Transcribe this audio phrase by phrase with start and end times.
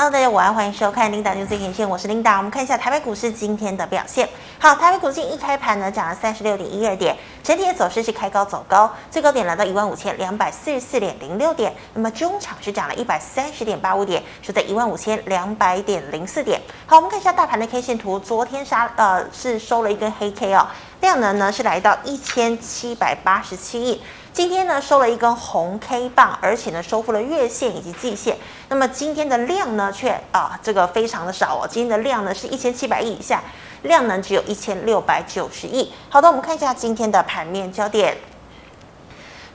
[0.00, 2.38] Hello，大家午安，欢迎收看 Linda News 最前线，我是 Linda。
[2.38, 4.26] 我们看一下台北股市今天的表现。
[4.58, 11.74] 好，台北股市一开盘呢，涨了三十六点一二点，整体的走势是开高走高，最高点来到一万五千两百四十四点零六点。
[11.92, 16.58] 那么中场是涨了一百三十点八五点，收在一万五千两百点零四点。
[16.86, 20.66] 好，我们看一下大盘的 K 线图，昨天杀呃是收了一根黑 K 哦，
[21.02, 24.00] 量能呢是来到一千七百八十七亿。
[24.32, 28.36] 今天呢收了一根红 K 棒，而且呢收复了月线以及季线。
[28.68, 33.42] 那么今天的量呢却啊这个非常的少哦，今天的量呢是一千七百亿以下，
[33.82, 35.92] 量能只有一千六百九十亿。
[36.08, 38.16] 好的，我们看一下今天的盘面焦点。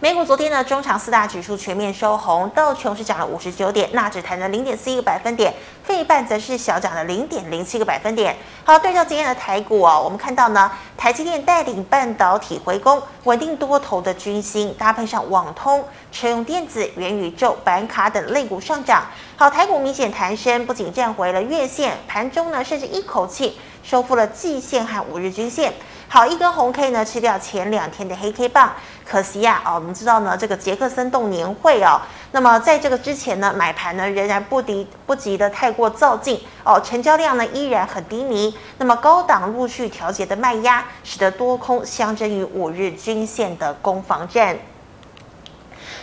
[0.01, 5.53] 美股昨天呢，中场四大指数全面收红，道琼是涨了五十九点，纳指弹了零点四一个百分点，
[5.85, 8.35] 费半则是小涨了零点零七个百分点。
[8.65, 15.81] 好，对照今天的台股哦，我们看到呢，台积电带领半导体回攻，稳定多头的军心，搭配上网通、
[16.11, 19.05] 车用电子、元宇宙、板卡等类股上涨。
[19.37, 25.73] 好，台股明显弹升，不仅站回了月线，盘中呢，甚至一口气收复了季线和五日均线。
[26.07, 28.71] 好，一根红 K 呢，吃掉前两天的黑 K 棒，
[29.05, 31.99] 可惜呀、啊，哦，我们知道呢，这个杰克森动年会哦，
[32.31, 44.57] 那么在这个之前呢，买盘呢仍然不敌不及的太过躁进哦，成交量呢依然很低迷，那么高档陆续调节的卖压，使得多空相争于五日均线的攻防战。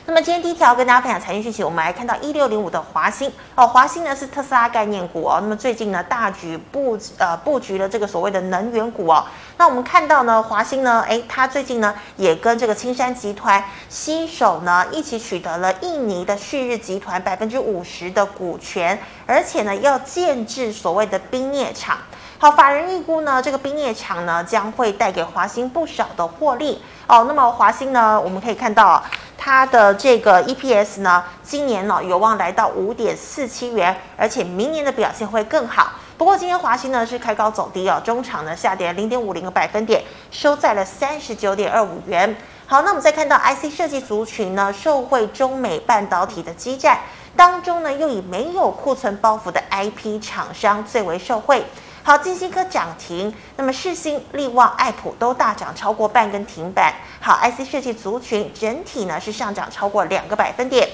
[0.04, 5.38] 那么今天第一条跟大家分享财经讯息，我们来看到一六零五的华兴哦，华兴呢是特斯拉概念股哦。
[5.40, 9.24] 那么最近呢大举布呃布局了这个所谓的能源股哦。
[9.58, 21.96] 那我们看到呢华兴呢，诶，它最近呢也跟这个青山集团携手呢一起取得了印尼的旭日集团百分之五十的股权，而且呢要建置所谓的冰镍厂。
[22.38, 27.24] 好，法人预估呢这个冰镍厂呢将会带给华兴不少的获利哦。
[27.28, 29.00] 那么华兴呢我们可以看到。
[29.44, 35.90] 它的这个 EPS 呢，今年呢有望来到五点四七元，而且明年的表现会更好。
[36.16, 42.36] 不过今天华兴呢是开高走低哦，中场呢下跌零点五零个百分点，收在了三十九点二五元。
[42.66, 47.00] 好，那我们再看到 IC 设计族群呢，受惠中美半导体的激战
[47.34, 51.64] 当中呢，又以没有库存包袱的 IP 厂商最为受惠。
[52.04, 56.92] 好，晶心科涨停，那么世芯、力旺、爱普都大涨超过半根停板。
[57.20, 60.88] 好，IC 设计族群整体呢是上涨超过两个百分点。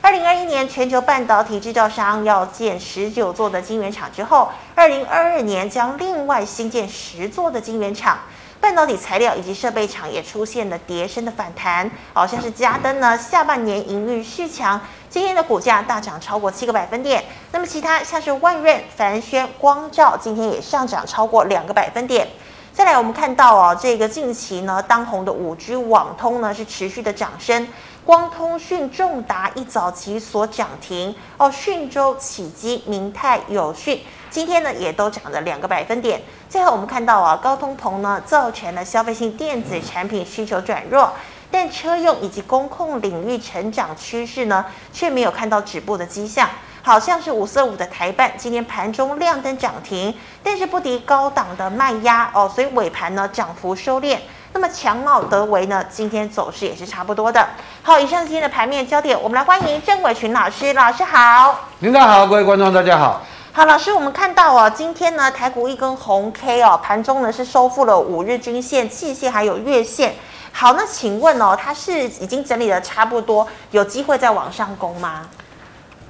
[0.00, 8.20] 二零二一年全球半导体制造商要建十九座的晶圆厂之后，二零二二年将另外新建十座的晶圆厂。
[8.60, 14.80] 半导体材料以及设备厂也出现了跌升的反弹，好像是嘉登呢，下半年营运续强，
[15.12, 17.22] 今天的股价大涨超过七个百分点。
[17.50, 22.26] 那么其他像是万润、凡轩、光照，今天也上涨超过两个百分点。
[22.72, 27.68] 再来，我们看到哦，这个近期呢当红的五 G 网通呢是持续的涨升，
[28.06, 34.00] 光通讯、重达一早期所涨停哦，讯州、启基、明泰、友讯。
[34.30, 36.22] 今天呢，也都涨了两个百分点。
[36.48, 41.12] 最后，我们看到啊，高通膨呢，造成了消费性电子产品需求转弱，
[41.52, 46.48] 但车用以及工控领域成长趋势呢，却没有看到止步的迹象。
[46.84, 54.18] 好像是五四五的台半，今天盘中亮灯涨停，但是不敌高档的卖压哦，所以尾盘呢涨幅收敛。
[54.52, 57.50] 那么强茂德维呢，今天走势也是差不多的。
[57.82, 61.68] 好，以上今天的盘面焦点，我们来欢迎郑伟群老师，老师好。
[61.78, 63.22] 领导好，各位观众大家好。
[63.52, 70.16] 好，老师，我们看到哦，今天呢，台股一根红 K 哦，盘中呢是收复了五日均线、季线还有月线。
[70.52, 75.22] 好，那请问哦，它是已经整理的差不多，有机会再往上攻吗？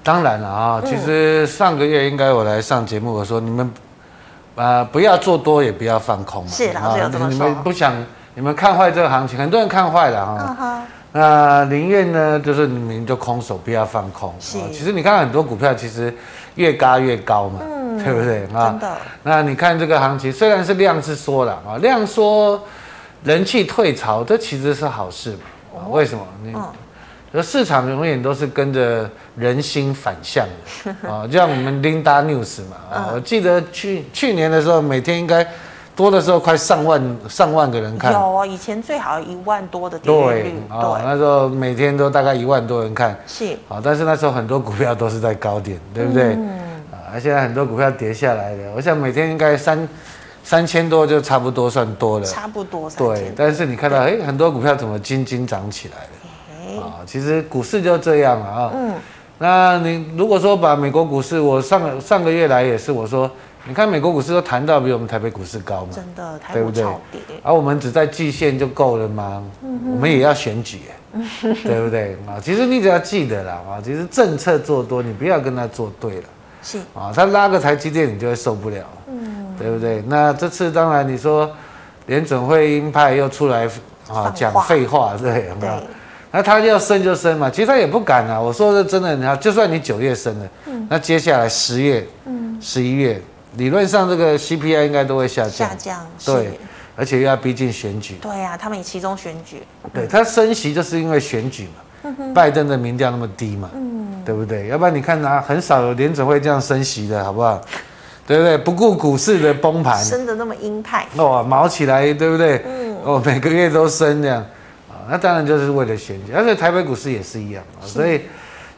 [0.03, 3.72] 当然了啊，其实上个月应该我来上节目，我说你们
[4.56, 6.50] 呃不要做多，也不要放空嘛。
[6.50, 7.30] 是，老师有这么说。
[7.30, 7.94] 你们不想，
[8.34, 10.56] 你们看坏这个行情，很多人看坏了哈。
[10.59, 10.80] Uh huh.
[11.14, 14.34] 那宁愿呢，就是你们就空手，不要放空。
[14.41, 16.14] 是，其实你看很多股票，其实。
[16.56, 18.69] 越嘎越高嘛，嗯、对不对啊？
[18.69, 18.97] 真的。
[19.22, 22.62] 那你看这个行情，虽然是量是缩了啊，量缩，
[23.25, 25.37] 人气退潮，这其实是好事
[25.91, 26.27] 为什么？
[26.43, 26.53] 你，
[27.33, 35.47] 嗯、市场永远都是跟着人心反向的啊， 就像我们 Linda News 嘛啊，嗯、我记得去去年的时候，每天应该
[35.95, 38.13] 多的时候快上万上万个人看。
[38.13, 40.54] 有啊，以前最好一万多的点阅率。
[40.68, 43.18] 对啊，那时候每天都大概一万多人看。
[43.27, 43.57] 是。
[43.68, 46.34] 啊，但是那时候很多股票都是在高点，对不对？
[46.34, 46.48] 嗯。
[46.91, 49.86] 啊，现在很多股票跌下来了，我想每天应该三
[50.42, 52.27] 三千多就差不多算多了。
[52.27, 52.91] 差不多。
[52.91, 56.83] 对，但是你看到哎，很多股票怎么斤斤涨起来了？
[56.83, 58.71] 啊，其实股市就这样啊。
[58.74, 58.94] 嗯。
[59.39, 63.30] 那你如果说把美国股市，我上上个月来也是我说。
[63.65, 65.91] 你看美国股市都谈到比我们台北股市高嘛？
[66.53, 66.83] 对不对？
[67.44, 69.41] 而、啊、我们只在季线就够了吗？
[69.62, 70.80] 嗯、我们也要选举，
[71.62, 72.16] 对不对？
[72.27, 76.24] 啊，其实你只要记得啦，啊，其实政策做多，你不要跟他做对了。
[76.60, 80.03] 是啊，他拉个台积电，你就会受不了，嗯，对不对？
[80.07, 81.51] 那这次当然你说
[82.07, 83.69] 联准会鹰派又出来
[84.09, 85.75] 啊讲废话，对，有没有？
[86.34, 88.41] 那他要升就升嘛，其实他也不敢啊。
[88.41, 93.21] 我说的真的，你看，就算你九月升了，嗯，那接下来十月、嗯，十一月，
[93.57, 96.59] 理论上这个 CPI 应该都会下降，下降，对，
[96.97, 99.63] 而且又要逼近选举，对啊，他们以其中选举，
[99.93, 101.69] 对他升息就是因为选举
[102.03, 104.69] 嘛，拜登的民调那么低嘛，嗯，对不对？
[104.69, 107.60] 要不然你看啊很少有联准会这样升息的，好不好？
[108.27, 108.57] 对不对？
[108.59, 112.63] 不顾股市的崩盘，升的那么鹰派，哦，毛起来，对不对？
[112.66, 114.39] 嗯，哦，每个月都升这样。
[114.89, 118.22] 啊那当然就是为了选举，而且台北股市也是一样啊，所以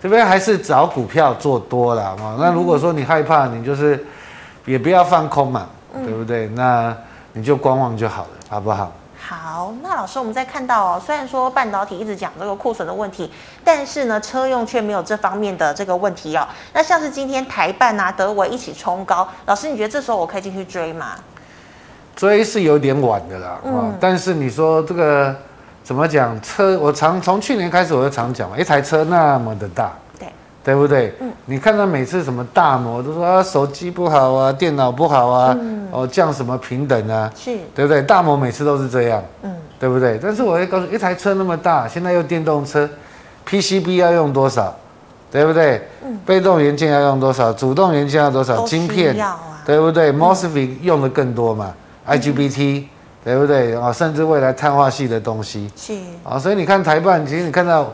[0.03, 2.37] 这边还是找股票做多了啊。
[2.41, 4.03] 那如果说你害怕，你就是
[4.65, 6.49] 也不要放空嘛，对不对？
[6.49, 6.97] 那
[7.35, 8.91] 你就观望就好了，好不好？
[9.27, 13.33] 好，那老师，我们在看到哦，虽然说半导体一直讲这个库存的问题，
[13.65, 16.47] 但是呢，车用却没有这方面的这个问题哦。
[16.75, 21.17] 那像是今天台办啊、德维一起冲高，老师，你觉得这时候我可以进去追吗？
[22.15, 25.35] 追是有点晚的啦，嗯，但是你说这个。
[25.85, 26.79] 怎么讲车？
[26.79, 29.93] 我常从去年开始我就常讲嘛，一台车那么的大，
[30.65, 31.13] 对，不对？
[31.21, 38.01] 嗯，你看到每次什么大摩都说啊，手机不好啊，电脑不好啊，嗯、哦降什么平等啊，是，对不对？
[38.03, 40.19] 大摩每次都是这样，嗯，对不对？
[40.23, 42.89] 但是我会告诉你，一台车那么大，现在又电动车
[43.47, 44.75] ，PCB 要用多少，
[45.31, 45.87] 对不对？
[46.05, 51.73] 嗯，被动元件要用多少，主动元件要多少，晶片，啊、对不对？MOSFET 用的更多嘛
[52.09, 52.81] ，IGBT。
[52.81, 52.89] 嗯
[53.25, 53.91] 对不对啊？
[53.91, 57.91] 甚至未来碳化系的东西是啊，所以你看台办，其实你看到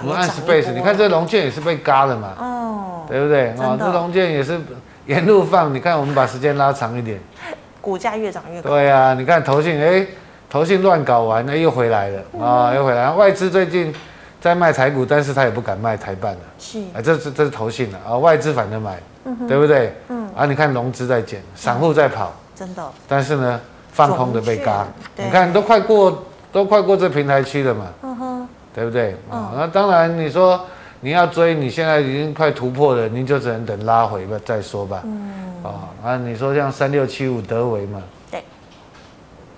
[0.00, 3.76] 我们按 space，你看这龙卷也是被嘎了嘛，哦，对不对啊？
[3.78, 4.58] 这龙卷也是
[5.06, 7.20] 沿路放，你看我们把时间拉长一点，
[7.80, 8.70] 股价越涨越高。
[8.70, 10.06] 对啊，你看投信，哎，
[10.48, 13.10] 投信乱搞完，哎，又回来了啊，又回来。
[13.10, 13.94] 外资最近
[14.40, 18.98] 在卖台股，但是他也不敢卖台办了，是啊，这是这是投信了啊，外资反正买，
[19.46, 19.94] 对不对？
[20.08, 23.60] 嗯啊，你看融资在减，散户在跑，真的，但是呢。
[23.94, 24.86] 放空的被嘎，
[25.16, 28.31] 你看都快过都快过这平台区了嘛，嗯哼，
[28.74, 29.14] 对不对？
[29.30, 30.64] 啊，那当然你说
[31.00, 35.02] 你要追，你现在已经快突破了，你就只能等拉回吧再说吧。
[35.04, 38.42] 嗯，啊那，你说像三六七五德维嘛，对，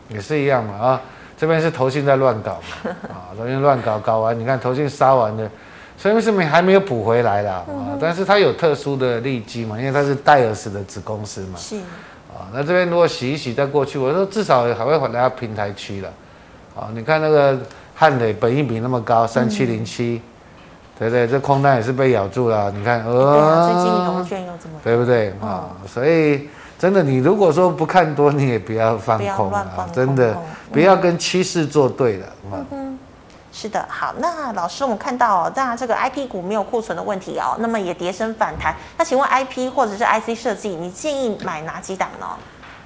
[0.08, 1.00] 也是一样嘛啊，
[1.36, 5.50] 这边是投信在乱搞嘛， 啊，投信乱搞搞完，你看投信杀完的，
[5.96, 11.76] 所以是没还没有补回来啦，啊，但是它有特殊的利基嘛，因为它是戴尔斯的子公司嘛，是。
[12.34, 16.08] 啊，那这边如果洗一洗再过去，我说至少还会回来到平台区了。
[16.74, 17.56] 啊，你看那个
[17.94, 20.20] 汉磊本益比那么高，三七零七，
[20.98, 21.26] 对不对？
[21.28, 22.70] 这空单也是被咬住了。
[22.72, 25.30] 你看，呃，最近融券又这么，对不对？
[25.40, 26.48] 啊，所以
[26.78, 30.36] 真的，你如果说不看多，你也不要放空啊，真的
[30.72, 32.26] 不要跟趋势作对了。
[32.72, 32.98] 嗯
[33.56, 38.74] 是的，好，那老师，我们看到，当然这个 IP 股没有库存的问题哦，那么也跌升反弹。
[38.98, 42.26] 那请问 IP 或者是 IC 设计，你建议买哪几档呢？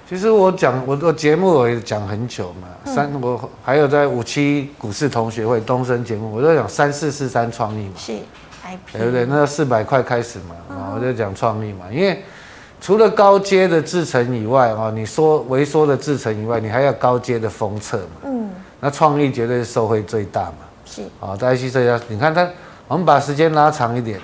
[0.08, 9.26] 其实我讲，我我节目我也讲很久嘛，嗯、三我还有在五七股市同学会东升节目，我都讲三四四三创意嘛，是 IP，对不对？
[9.26, 12.22] 那四百块开始嘛，啊，我就讲创意嘛，因为
[12.80, 18.48] 除了高阶的制程以外啊，你说微缩的制程以外，你还要高阶的封测嘛，嗯。
[18.80, 20.56] 那创意绝对是受惠最大嘛？
[20.86, 21.02] 是。
[21.20, 22.48] 啊，在 IC 设计，你看它，
[22.86, 24.18] 我们把时间拉长一点，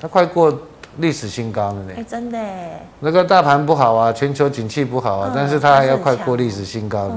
[0.00, 0.56] 它快过
[0.98, 1.92] 历史新高了呢。
[1.96, 2.38] 哎，真的。
[3.00, 7.14] 那个大盘不好啊，全球景气不好啊，但是它还要快过历史新高呢。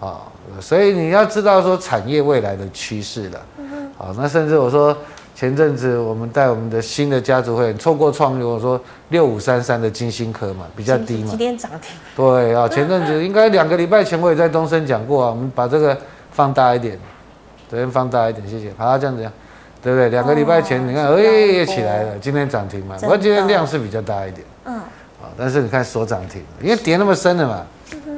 [0.00, 0.20] 啊，
[0.60, 3.40] 所以你要知道说产业未来的趋势了。
[3.58, 4.06] 嗯哼。
[4.06, 4.96] 啊，那甚至我说。
[5.36, 11.26] 前阵子我们带我们的新的家族会员错过创意，我说六五三三的金星科嘛，比较低嘛。
[11.30, 11.90] 今天涨停。
[12.14, 15.98] 对啊，前阵子应该两个礼拜前我也在东升讲过啊，我们把这个
[16.30, 16.96] 放大一点，
[17.68, 18.72] 这边放大一点，谢谢。
[18.78, 19.28] 好，这样子，
[19.84, 20.08] 对不对？
[20.08, 22.96] 两个礼拜前你看，哎，也起来了，今天涨停嘛。
[22.98, 24.44] 不过今天量是比较大一点。
[24.64, 24.74] 嗯。
[24.76, 27.66] 啊，但是你看锁涨停，因为跌那么深了嘛。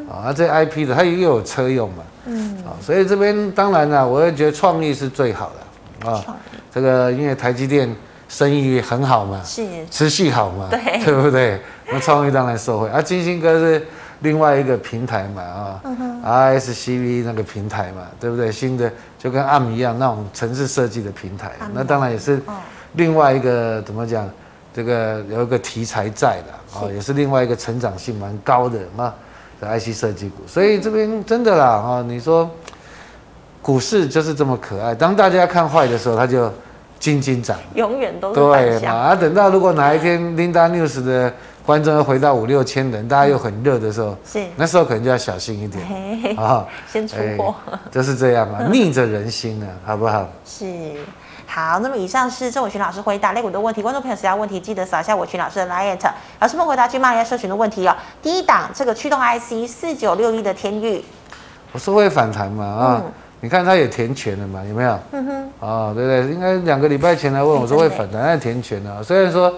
[0.08, 2.04] 啊，这 IP 的它又有车用嘛。
[2.26, 2.56] 嗯。
[2.64, 6.08] 啊，所以这边当然了，我也觉得创意是最好的。
[6.08, 6.24] 啊，
[6.72, 7.92] 这个因为台积电
[8.28, 11.60] 生意很好嘛，是持续好嘛，对对不对？
[11.90, 13.84] 那创意当然受惠，啊，金星哥是
[14.26, 18.50] 另外一个平台嘛，啊、嗯、，RSCV 那个平台嘛，对不对？
[18.50, 22.42] 新的就跟 ARM 一样那种城市设计的平台，那当然也是
[22.94, 24.28] 另外一个怎么讲？
[24.74, 29.14] 这个有一个题材在的啊，也是另外一个成长性蛮高的啊
[29.60, 32.50] 的 IC 设计股，所以这边真的啦啊，你说。
[33.62, 36.48] 股市就是这么可爱，当大家看坏的时候，它就
[37.00, 38.92] 静静涨，永远都是对嘛。
[38.92, 41.34] 啊，等到如果哪一天 Linda News 的
[41.66, 47.54] 观众又回到五六千人，大家又很热的时候，是那时候可能就要小心一点啊，先出货，
[47.90, 50.28] 就是这样嘛，逆着人心啊，好不好？
[50.44, 50.64] 是。
[51.48, 53.80] 好，那么以上是郑伟群老师回答类股的问题。
[53.80, 55.96] 观众朋友，其他问题记得扫一下伟群老师的 LINE。
[56.40, 57.96] 老师们回答去骂人家社群的问题哦。
[58.20, 61.02] 第一档这个驱动 IC 四九六一的天域，
[61.72, 63.02] 我说会反弹嘛啊？
[63.04, 64.98] 嗯、你看它也填权了嘛，有没有？
[65.12, 65.44] 嗯哼。
[65.44, 66.34] 啊、哦，对不对？
[66.34, 69.02] 应该两个礼拜前来问我说会反弹，那填权了。
[69.02, 69.54] 虽然说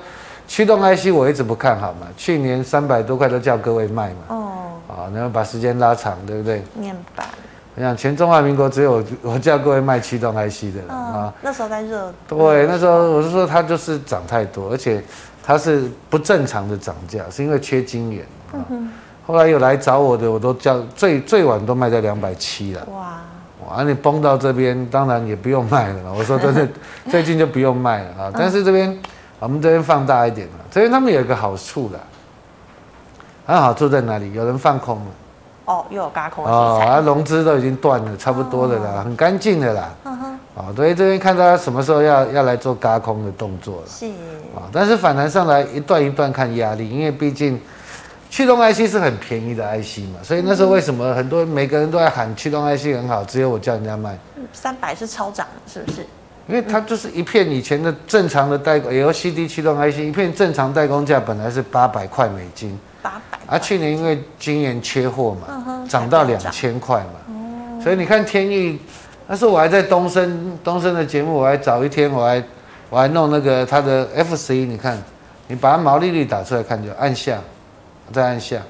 [0.48, 4.16] 驱动 IC 我一直不看好嘛，去年三百多块都叫各位卖嘛。
[4.28, 4.52] 哦。
[4.88, 6.62] 啊，然后把时间拉长，对不对？
[6.74, 7.26] 面板。
[7.76, 11.32] 我想全中华民国只有我 叫各位卖驱动 IC 的了啊、哦。
[11.42, 12.12] 那时候在热。
[12.26, 15.00] 对，那时候我是说它就是涨太多，而且
[15.44, 18.64] 它是不正常的涨价，是因为缺晶圆啊。
[18.70, 18.90] 嗯、
[19.26, 22.84] 后来有来找我的，我都叫最最晚都卖在两百七了。
[22.92, 23.20] 哇。
[23.68, 26.12] 哇，你崩到这边，当然也不用卖了。
[26.16, 26.66] 我说真的，
[27.10, 28.32] 最近就不用卖了啊。
[28.32, 28.98] 但是这边
[29.40, 31.98] 我们这边放大一点嘛，这边他们有一个好处的，
[33.46, 34.32] 很好处在哪里？
[34.32, 35.06] 有人放空了。
[35.66, 39.90] 哦，又有轧空哦，啊，融资都已经断了，差不多的啦，哦、很干净的啦。
[40.04, 40.38] 嗯哼。
[40.56, 43.82] 啊，所以这边看大家什么时候要要来做轧空的动作了。
[43.86, 44.06] 是。
[44.56, 47.60] 啊，但是反弹上来一段一段看压力，因为毕竟
[48.30, 54.18] 驱动 IC 是很便宜的 IC 嘛，所以那时候为什么很多每个人都在喊驱动 IC 很好，只有我叫人家卖。
[54.54, 56.06] 三百是超涨，是不是？
[56.48, 62.78] 因为它就是一片以前的正常的代工 LCD 驱动 IC，一片正常代工价本来是八百块美金。
[63.02, 63.38] 八百。
[63.46, 68.78] 啊，去年因为晶圆缺货嘛，涨、嗯、到两千块嘛，嗯、所以你看天域，
[69.26, 72.42] 那时候我还在东升东升的节目，我还早一天我还
[72.90, 74.96] 我还弄那个它的 F 十一，你看，
[75.48, 77.38] 你把它毛利率打出来看就按下，
[78.10, 78.60] 再按下，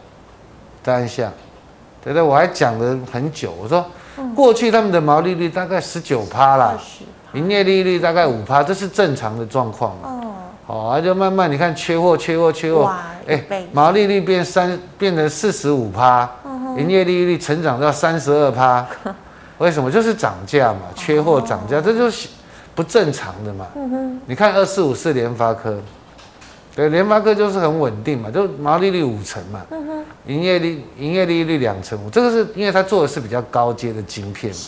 [0.83, 1.33] 再按下，
[2.03, 2.23] 对不对？
[2.23, 3.85] 我还讲了很久，我说
[4.35, 6.77] 过去他们的毛利率大概十九趴啦，
[7.33, 10.15] 营业利率大概五趴，这是正常的状况嘛。
[10.67, 12.93] 哦，那就慢慢你看缺货，缺货，缺货，
[13.27, 13.43] 哎，
[13.73, 16.29] 毛利率变三，变成四十五趴，
[16.77, 18.87] 营业利率成长到三十二趴，
[19.57, 19.91] 为什么？
[19.91, 22.29] 就是涨价嘛，缺货涨价，这就是
[22.75, 23.67] 不正常的嘛。
[24.27, 25.81] 你看二四五四联发科，
[26.77, 29.63] 对，联发科就是很稳定嘛，就毛利率五成嘛，
[30.27, 34.61] 营业利营业利率两成五，这个是因为它做的是比较高阶的晶片嘛，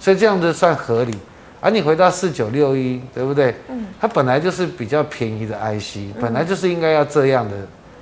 [0.00, 1.16] 所以这样子算合理。
[1.64, 3.54] 而、啊、你回到四九六一，对不对？
[3.70, 7.56] 嗯，它本来就是比较便宜的 IC，、嗯、本来就是应该要这样的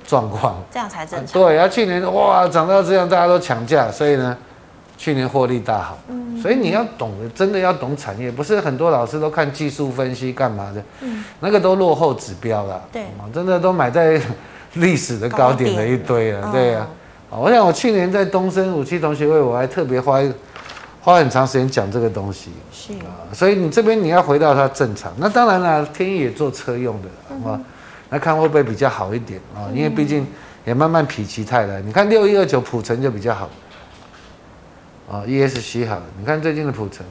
[0.05, 1.41] 状况，这样才正常。
[1.41, 4.37] 对，然后去年哇涨到这样，大家都抢价，所以呢，
[4.97, 5.97] 去年获利大好。
[6.09, 12.83] 嗯，所以你要懂得，真的要懂产业，不是很多老师都看技术分析干嘛的，嗯，那个都落后指标了。
[12.91, 13.03] 对，
[13.33, 14.19] 真的都买在
[14.75, 16.49] 历史的高点的一堆了。
[16.51, 16.85] 对呀、
[17.29, 20.19] 啊，我想我去年在东升武器同学会，我还特别花。
[21.03, 22.93] 花很长时间讲这个东西，是。
[22.93, 27.61] 啊，所以你这边你要回到它正常，那当然了，天意也做车用的，好吗？
[28.09, 29.67] 那看会不会比较好一点啊？
[29.73, 30.25] 因为毕竟
[30.63, 33.49] 也慢慢否极泰来，你看六一二九普城就比较好，
[35.11, 37.05] 啊，ESC 好了，你看最近的普城，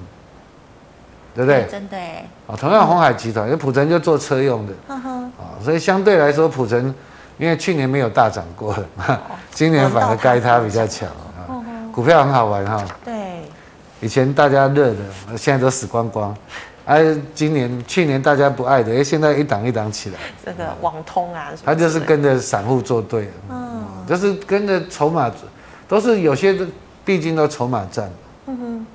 [1.34, 1.66] 对不对？
[1.70, 1.98] 真的
[2.46, 5.28] 啊，同样红海集团，因为普城就做车用的，啊，
[5.62, 6.94] 所以相对来说普城，
[7.36, 9.20] 因为去年没有大涨过了，
[9.52, 11.08] 今年反而该它比较强
[11.46, 11.60] 啊，
[11.92, 13.31] 股票很好玩哈，对。
[14.02, 16.36] 以前大家热的，现在都死光光。
[16.84, 20.18] 哎、啊，今年、去年大家不爱的，哎，现在一档一档起来。
[20.44, 25.30] 这个网通啊，他就是跟着散户作对，嗯，就是跟着筹码，
[25.86, 26.66] 都是有些的，
[27.04, 28.10] 毕竟都筹码战。
[28.46, 28.86] 嗯哼。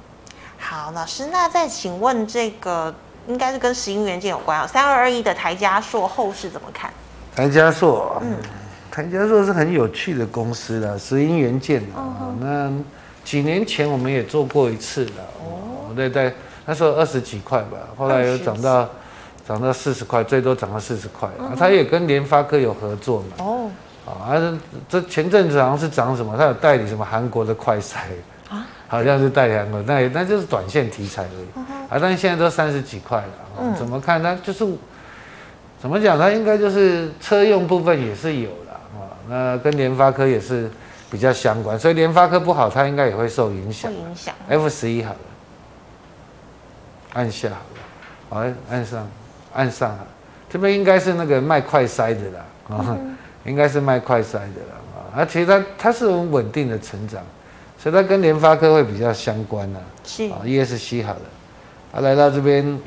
[0.58, 2.94] 好，老师，那再请问这个
[3.28, 4.68] 应该是跟石英元件有关啊？
[4.68, 6.92] 三二二一的台嘉硕后市怎么看？
[7.34, 8.36] 台嘉硕，嗯，
[8.92, 12.98] 台嘉硕是很有趣的公司的石英元件啊，嗯、那。
[13.28, 15.12] 几年前我们也做过一次的，
[15.44, 16.34] 哦，对对，
[16.66, 18.90] 那时候二十几块吧，后来又涨到
[19.46, 21.28] 涨到四十块，最多涨到四十块。
[21.38, 23.26] 啊，他也跟联发科有合作嘛。
[23.40, 23.70] 哦，
[24.06, 24.32] 啊，
[24.88, 27.98] 这前阵子好像是涨什么，他有代理什么韩国的快筛
[28.50, 31.66] 啊， 好像是代理韩国，那也那就是短线题材而已。
[31.90, 33.28] 啊，但是现在都三十几块了，
[33.60, 34.24] 嗯，怎么看？
[34.24, 34.66] 它就是
[35.82, 36.18] 怎么讲？
[36.18, 40.72] 它应该就是车用部分也是有的啊，那跟联发科也是。
[41.10, 43.92] 比较相关，所以联发科不好，它应该也会受影响。
[43.92, 44.34] 影响。
[44.50, 45.20] F 十一好了，
[47.14, 49.08] 按下好了，好，按上，
[49.54, 50.06] 按上了。
[50.50, 57.22] 这边应该是那个卖快筛的啦，啊、嗯，应该是卖快筛的啦，啊，而且它它是很稳定的成长，
[57.78, 59.80] 所以它跟联发科会比较相关的。
[60.04, 60.26] 是。
[60.30, 61.22] 啊，ESC 好了，
[61.94, 62.80] 啊，来到这边，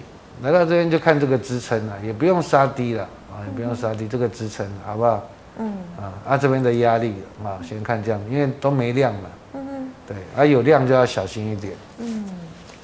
[0.43, 5.27] 来到这边就看这个支撑了，也不用杀低了，啊，也不用杀低这个支撑，好不好？
[5.61, 7.14] 嗯啊，啊这边的压力
[7.45, 9.21] 啊，先看这样，因为都没量嘛。
[9.55, 11.75] 嗯哼对，啊有量就要小心一点。
[11.99, 12.25] 嗯，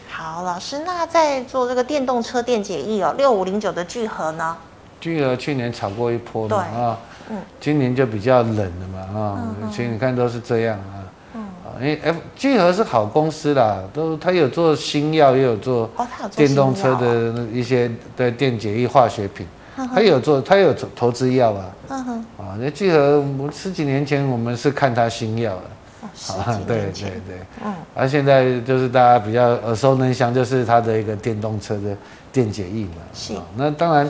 [0.09, 4.57] 好，老师，那在做这个电动车电解液哦，六五零九的聚合呢？
[5.01, 6.99] 聚合去年炒过一波嘛啊，
[7.31, 11.05] 嗯，今年就比较冷了嘛啊，所以你看都是这样啊。
[11.35, 15.91] 嗯啊，因为 F 聚合是好公司啦，都他有做新药，也有做
[16.35, 21.65] 电动车的一些的电解液化学品，他有做，他有投资药啊。
[21.89, 31.97] 嗯哼，啊，那聚合十几年前我们是看他新药的，啊，对对对，嗯，而现在就是大家比较耳熟能详，就是他的一个电动车的
[32.33, 33.03] 电解液嘛。
[33.15, 34.09] 是，那当然。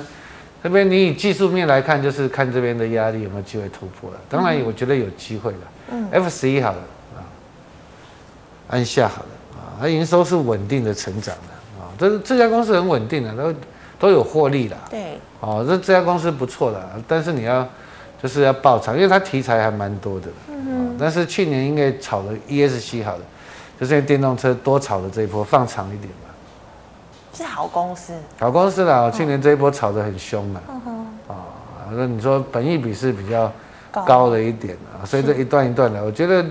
[0.63, 4.17] 这边你以技术面来看，就是看这边的压力有没有机会突破了。
[4.29, 5.59] 当然，我觉得有机会了。
[5.93, 6.79] 嗯，F 十一好了
[7.15, 7.23] 啊，
[8.71, 13.55] 按下好了啊，它营收是稳定的成长的啊，这这家公司很稳定的，都
[13.99, 14.77] 都有获利了。
[14.91, 17.67] 对，哦，这这家公司不错的，但是你要
[18.23, 20.29] 就是要爆仓，因为它题材还蛮多的。
[20.49, 20.97] 嗯哼。
[20.99, 23.23] 但是去年应该炒了 ESC 好了，
[23.79, 26.11] 就是电动车多炒的这一波放长一点。
[27.35, 29.11] 是好公司，好公司啦！
[29.11, 30.63] 去年这一波炒得很凶了，
[31.29, 31.45] 啊，
[31.91, 33.53] 那你说本益比是比较
[34.07, 36.43] 高了一点啊，所以这一段一段的，我觉得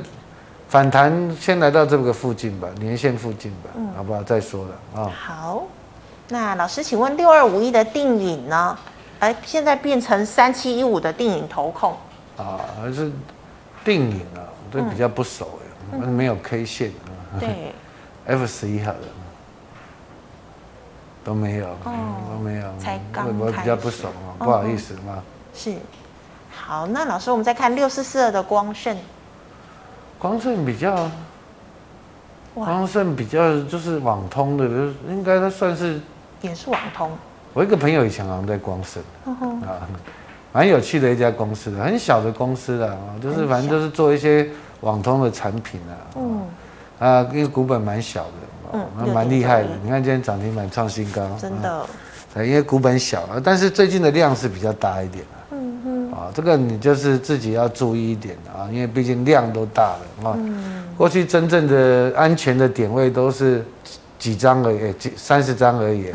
[0.67, 4.21] 反弹先来到这个附近吧，年线附近吧，好不好？
[4.21, 5.09] 再说了啊。
[5.09, 5.63] 好，
[6.29, 8.77] 那老师，请问六二五一的定影呢？
[9.19, 11.95] 哎，现在变成三七一五的定影投控
[12.37, 13.11] 啊，还是
[13.83, 14.43] 定影啊？
[14.71, 15.59] 这比较不熟
[15.93, 17.39] 哎，没有 K 线啊。
[17.39, 17.73] 对，
[18.25, 18.99] F 十一好了。
[21.23, 25.23] 都没有，都没有，才刚我比较不熟啊，不好意思嘛。
[25.55, 25.73] 是，
[26.51, 28.95] 好，那老师，我们再看六四四二的光圣，
[30.19, 31.09] 光圣比较，
[32.53, 34.65] 光盛比较就是网通的，
[35.07, 35.99] 应该它算是
[36.45, 37.11] 也是网通。
[37.53, 39.03] 我一个朋友以前好像在光圣，
[39.63, 39.87] 啊，
[40.53, 44.47] 蛮有趣的一家公司的，很小的公司的啊，就是反正就是做一些
[44.81, 46.41] 网通的产品啊，嗯，
[46.99, 48.31] 啊，因为股本蛮小的。
[48.73, 49.69] 嗯，那蛮厉害的。
[49.83, 51.85] 你看今天涨停板创新高，真的。
[52.37, 55.23] 因为股本小，但是最近的量是比较大一点。
[55.51, 56.11] 嗯嗯。
[56.11, 60.35] 啊，这个你就是自己要注意一点啊，因为毕竟量都大了啊。
[60.35, 60.83] 嗯。
[60.97, 63.63] 过去真正的安全的点位都是
[64.17, 66.11] 几张而已，几 三十张而已，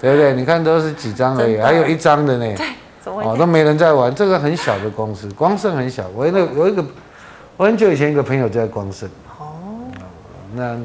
[0.00, 0.34] 对不对？
[0.34, 2.56] 你看都是几张而已，还有一张的呢。
[2.56, 2.66] 对。
[3.04, 6.06] 哦，都没人在玩，这个很小的公司，光盛很小。
[6.14, 6.84] 我那有一个，
[7.56, 9.08] 我很久以前一个朋友在光盛。
[9.38, 9.52] 哦。
[10.54, 10.78] 那。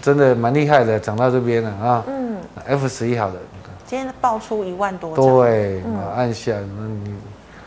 [0.00, 2.04] 真的蛮厉害的，涨到这边了啊！
[2.06, 3.34] 嗯，F 十一好的，
[3.84, 5.14] 今天爆出一万多。
[5.14, 7.14] 对，嗯、按下，那你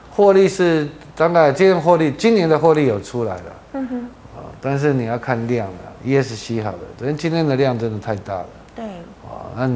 [0.09, 3.43] 获利是当然今天获利，今年的获利有出来了。
[3.73, 3.99] 嗯哼。
[4.35, 5.73] 啊，但是你要看量了
[6.05, 8.45] ，ESC 好的，因为今天的量真的太大了。
[8.75, 8.85] 对。
[8.85, 9.67] 啊，那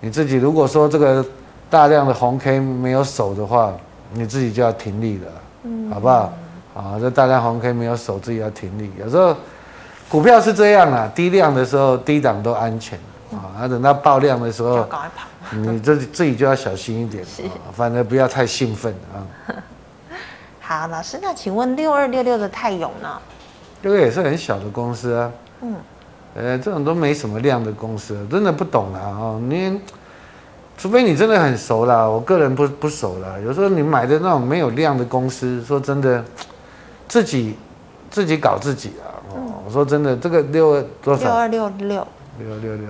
[0.00, 1.24] 你自己如果说这个
[1.70, 3.72] 大量的红 K 没有守的话，
[4.12, 5.32] 你自己就要停利了，
[5.64, 6.32] 嗯，好不好？
[6.74, 9.34] 啊，这大量红 K 没有守，自己要停利，有时候。
[10.08, 12.98] 股票是这样啊，低量的时候低档都安全
[13.30, 14.86] 啊，等到爆量的时候，
[15.52, 19.24] 你自己自己就要小心一点啊，反正不要太兴奋啊。
[20.60, 23.08] 好，老师，那请问六二六六的泰勇呢？
[23.82, 25.76] 这个也是很小的公司啊，嗯，
[26.34, 29.80] 呃，这种都没什么量的公司，真的不懂啦啊，你
[30.76, 33.38] 除非你真的很熟啦，我个人不不熟啦。
[33.44, 36.24] 有时候你买的那种没有量的公司，说真的，
[37.06, 37.56] 自己
[38.10, 39.22] 自己搞自己啊。
[39.64, 41.22] 我说真的，这个六二多少？
[41.22, 42.06] 六二六六。
[42.38, 42.86] 六二六六。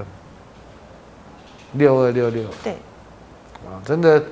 [1.73, 2.45] 六二六六。
[2.65, 2.73] 对。
[3.67, 4.23] 啊，真的，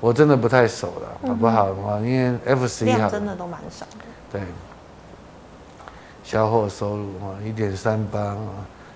[0.00, 1.64] 我真的不太熟了，好不好？
[1.66, 4.04] 啊，因为 F 十一量真的都蛮少的。
[4.30, 4.42] 对。
[6.28, 8.36] 销货收入啊，一点三八啊，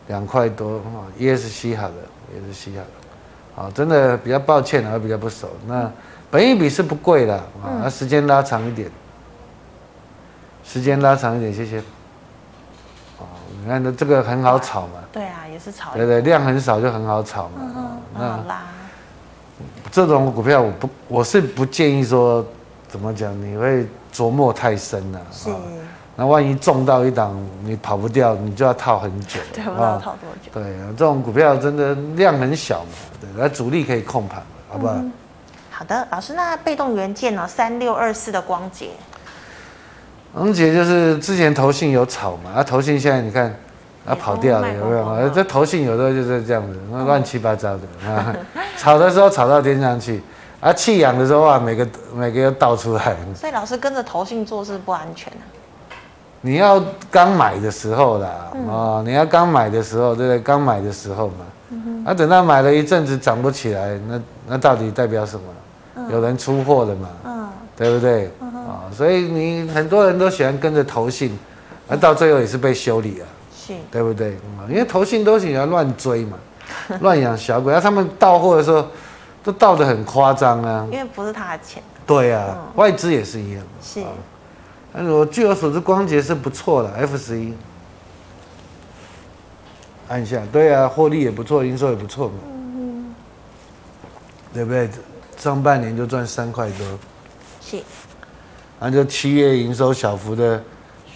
[0.08, 1.96] 两块多啊也是稀罕的
[2.34, 5.48] 也是稀罕的，啊，真的比较抱歉啊，比较不熟。
[5.66, 5.90] 那
[6.30, 8.90] 本一比是不贵的啊，那时间拉长一点，
[10.62, 11.82] 时间拉长一点，谢谢。
[13.62, 14.98] 你看，这这个很好炒嘛。
[15.10, 15.94] 对啊，也是炒。
[15.94, 17.52] 对对，量很少就很好炒嘛。
[17.60, 17.74] 嗯
[18.18, 18.30] 嗯。
[18.30, 18.62] 好啦。
[19.90, 22.44] 这种股票我不，我是不建议说，
[22.88, 25.20] 怎么讲，你会琢磨太深了。
[25.32, 25.48] 是。
[26.14, 29.40] 那万一中到一档，你跑不掉，你就要套很久。
[29.52, 30.50] 对，我要套多久？
[30.52, 34.94] 对啊，这种股票真的量很小嘛，对，那主力可以控盘，好不好？
[35.70, 37.48] 好的，老师，那被动元件呢？
[37.48, 38.90] 三六二四的光洁。
[40.34, 43.46] 光洁就是之前投信有炒嘛，啊，投信现在你看，
[44.06, 45.06] 啊跑掉了有没有？
[45.06, 48.36] 啊，这投信有时候就是这样子，那乱七八糟的啊，
[48.76, 50.22] 炒的时候炒到天上去，
[50.60, 53.16] 啊，弃养的时候啊，每个每个又倒出来。
[53.34, 55.38] 所以老师跟着投信做是不安全的。
[56.42, 58.28] 你要刚买的时候啦，
[58.68, 60.38] 啊，你要刚买的时候，对不对？
[60.40, 61.46] 刚买的时候嘛，
[62.04, 66.10] 啊，等到买了一阵子涨不起来，那那到底代表什么？
[66.10, 67.08] 有人出货了嘛？
[67.24, 68.26] 嗯，对不对？
[68.40, 71.38] 啊，所以你很多人都喜欢跟着投信，
[71.86, 73.26] 那到最后也是被修理了，
[73.56, 74.36] 是，对不对？
[74.68, 76.36] 因为投信都喜欢乱追嘛，
[77.00, 78.84] 乱养小鬼，那他们到货的时候
[79.44, 81.80] 都到的很夸张啊，因为不是他的钱。
[82.04, 83.62] 对啊，外资也是一样。
[83.80, 84.00] 是，
[84.92, 87.52] 但是我据我所知，光洁是不错的，F 十一。
[90.08, 93.14] 按下，对啊，获利也不错，营收也不错嘛，嗯嗯，
[94.52, 94.90] 对不对？
[95.38, 96.86] 上半年就赚三块多，
[97.62, 97.76] 是，
[98.78, 100.62] 然后就七月营收小幅的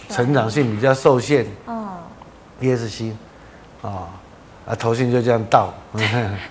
[0.09, 1.99] 成长性比较受限，哦
[2.59, 3.11] ，ESC，
[3.83, 4.09] 啊，
[4.65, 5.71] 啊，投信就这样倒，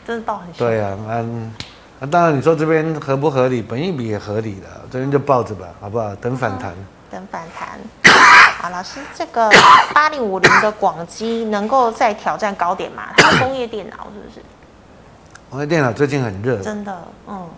[0.07, 1.53] 真的倒很对啊，嗯，
[1.99, 3.61] 那当然你说这边合不合理？
[3.61, 6.15] 本益比也合理的，这边就抱着吧，好不好？
[6.15, 6.73] 等反弹，
[7.17, 7.79] 等反弹。
[8.61, 9.51] 好，老师，这个
[9.95, 13.05] 八零五零的广基能够再挑战高点吗？
[13.17, 14.45] 它是工业电脑是不是？
[15.49, 17.49] 工业电脑最近很热，真的，嗯，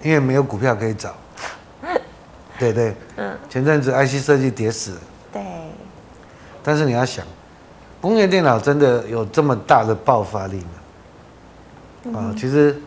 [0.00, 1.14] 因为没有股票可以找，
[2.58, 5.00] 对对，嗯，前阵子 IC 设计跌死了，
[5.34, 5.42] 对，
[6.62, 7.26] 但是你要想，
[8.00, 12.14] 工业电脑真的有这么大的爆发力吗？
[12.14, 12.80] 啊、嗯，其实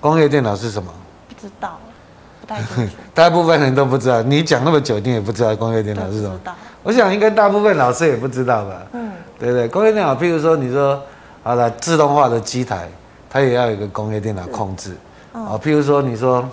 [0.00, 0.92] 工业电脑是什么？
[1.28, 1.87] 不知道，不
[2.48, 4.22] 太清楚，大部分人都不知道。
[4.22, 6.40] 你讲那么久，你也不知道工业电脑是什么？
[6.82, 8.86] 我想应该大部分老师也不知道吧？
[8.92, 9.68] 嗯，对不对？
[9.68, 11.00] 工业电脑，譬如说你说
[11.42, 12.88] 好了，自动化的机台，
[13.28, 14.92] 它也要有一个工业电脑控制。
[15.32, 16.48] 啊、哦，譬如说你说，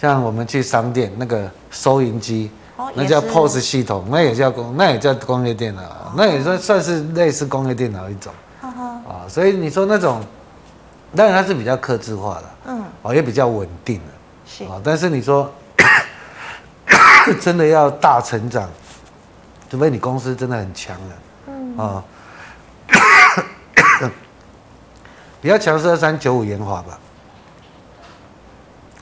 [0.00, 8.32] 像我们去商店那个收银机，哦、那叫 POS 系统，那也叫工，那也叫工业电脑，哦、那也算算是类似工业电脑一种。
[8.60, 10.20] 啊、哦哦，所以你说那种，
[11.14, 14.12] 当然它是比较克制化的，嗯，哦，也比较稳定的，
[14.46, 14.64] 是。
[14.64, 14.80] 啊、哦。
[14.84, 15.52] 但是你说
[17.40, 18.68] 真的要大成长。
[19.68, 21.14] 除非你公司真的很强了，
[21.48, 21.76] 嗯。
[21.76, 22.04] 啊，
[25.42, 26.96] 比较强是二三九五研华吧，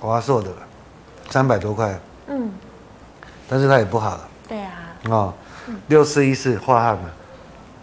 [0.01, 0.49] 华硕的，
[1.29, 1.95] 三百多块，
[2.29, 2.51] 嗯，
[3.47, 4.17] 但是它也不好。
[4.17, 4.73] 了，对啊，
[5.11, 5.35] 哦，
[5.89, 7.11] 六四一四化汉嘛，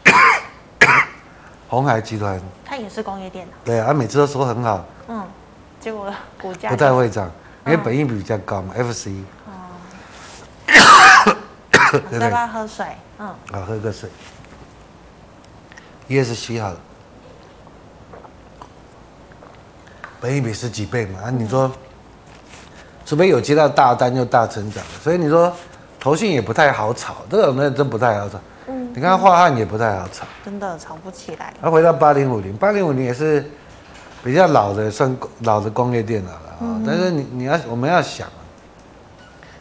[1.69, 5.23] 鸿海集团，它也是工业电脑，对啊，他每次都说很好，嗯，
[5.79, 7.31] 结果股价不太会涨，
[7.65, 9.11] 因为本益比比较高嘛，FC。
[12.19, 12.85] 再不喝水？
[13.19, 14.09] 嗯，好，喝个水。
[16.07, 16.77] 也是洗好了，
[20.19, 21.19] 本益比十几倍嘛？
[21.25, 21.71] 啊，你说，
[23.05, 25.53] 除非有接到大单又大成长，所以你说
[25.99, 28.39] 投信也不太好炒，这种人真不太好炒。
[28.67, 31.53] 嗯，你看樺汉也不太好炒，真的炒不起来。
[31.61, 33.49] 而回到八零五零，八零五零也是
[34.23, 36.77] 比较老的，算老的工业电脑了啊。
[36.77, 38.27] 嗯、但是你你要我们要想，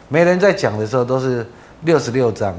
[0.07, 1.45] 没人在讲的时候都是。
[1.83, 2.53] 六十六张，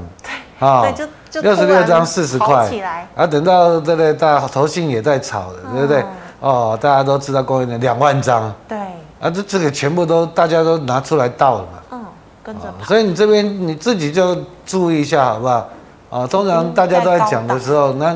[0.59, 2.69] 啊，对，就就六十六张四十块，
[3.15, 4.13] 啊，等到对不对？
[4.13, 6.03] 大投信也在炒了，对不对？
[6.41, 8.77] 哦，大家都知道供应的两万张，对，
[9.21, 12.05] 啊，这这个全部都大家都拿出来倒了嘛，嗯，
[12.43, 15.69] 跟着跑，所以你这边你自己就注意一下，好不好？
[16.09, 18.13] 啊，通常大家都在讲的时候，那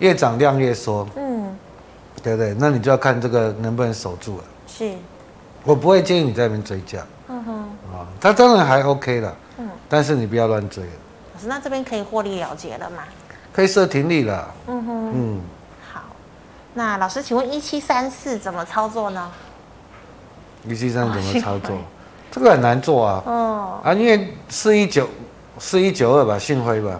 [0.00, 1.56] 越涨量越缩，嗯，
[2.22, 2.54] 对不对？
[2.58, 4.44] 那你就要看这个能不能守住了。
[4.66, 4.92] 是，
[5.64, 6.98] 我不会建议你在那边追价，
[7.28, 7.58] 嗯哼，
[7.92, 9.34] 啊，它当然还 OK 了。
[9.88, 10.82] 但是你不要乱追。
[11.34, 13.02] 老师，那这边可以获利了结了吗？
[13.52, 14.48] 可以设停利了。
[14.66, 15.12] 嗯哼。
[15.14, 15.40] 嗯。
[15.92, 16.00] 好，
[16.72, 19.30] 那老师，请问一七三四怎么操作呢？
[20.66, 21.76] 一七三怎么操作？
[22.30, 23.22] 这个很难做啊。
[23.26, 23.80] 哦。
[23.84, 25.06] 啊，因为四一九
[25.58, 26.98] 四一九二吧，信辉吧，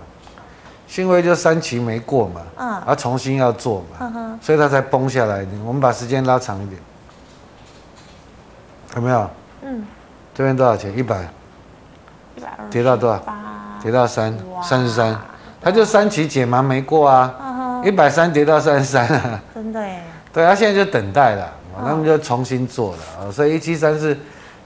[0.86, 2.42] 信辉就三期没过嘛。
[2.58, 2.68] 嗯。
[2.68, 4.38] 啊，重新要做嘛。
[4.42, 5.46] 所以它才崩下来。
[5.64, 6.78] 我们把时间拉长一点，
[8.96, 9.30] 有没有？
[9.62, 9.84] 嗯。
[10.34, 10.96] 这边多少钱？
[10.96, 11.28] 一百。
[12.36, 13.22] 一百二跌到多少？
[13.82, 15.20] 跌到三三十三，
[15.60, 24.16] 他就三期解盲没过啊，一百三跌到三十三啊，真的哎，对他，现在就等待了，他们就重新做了啊，所以一七三四，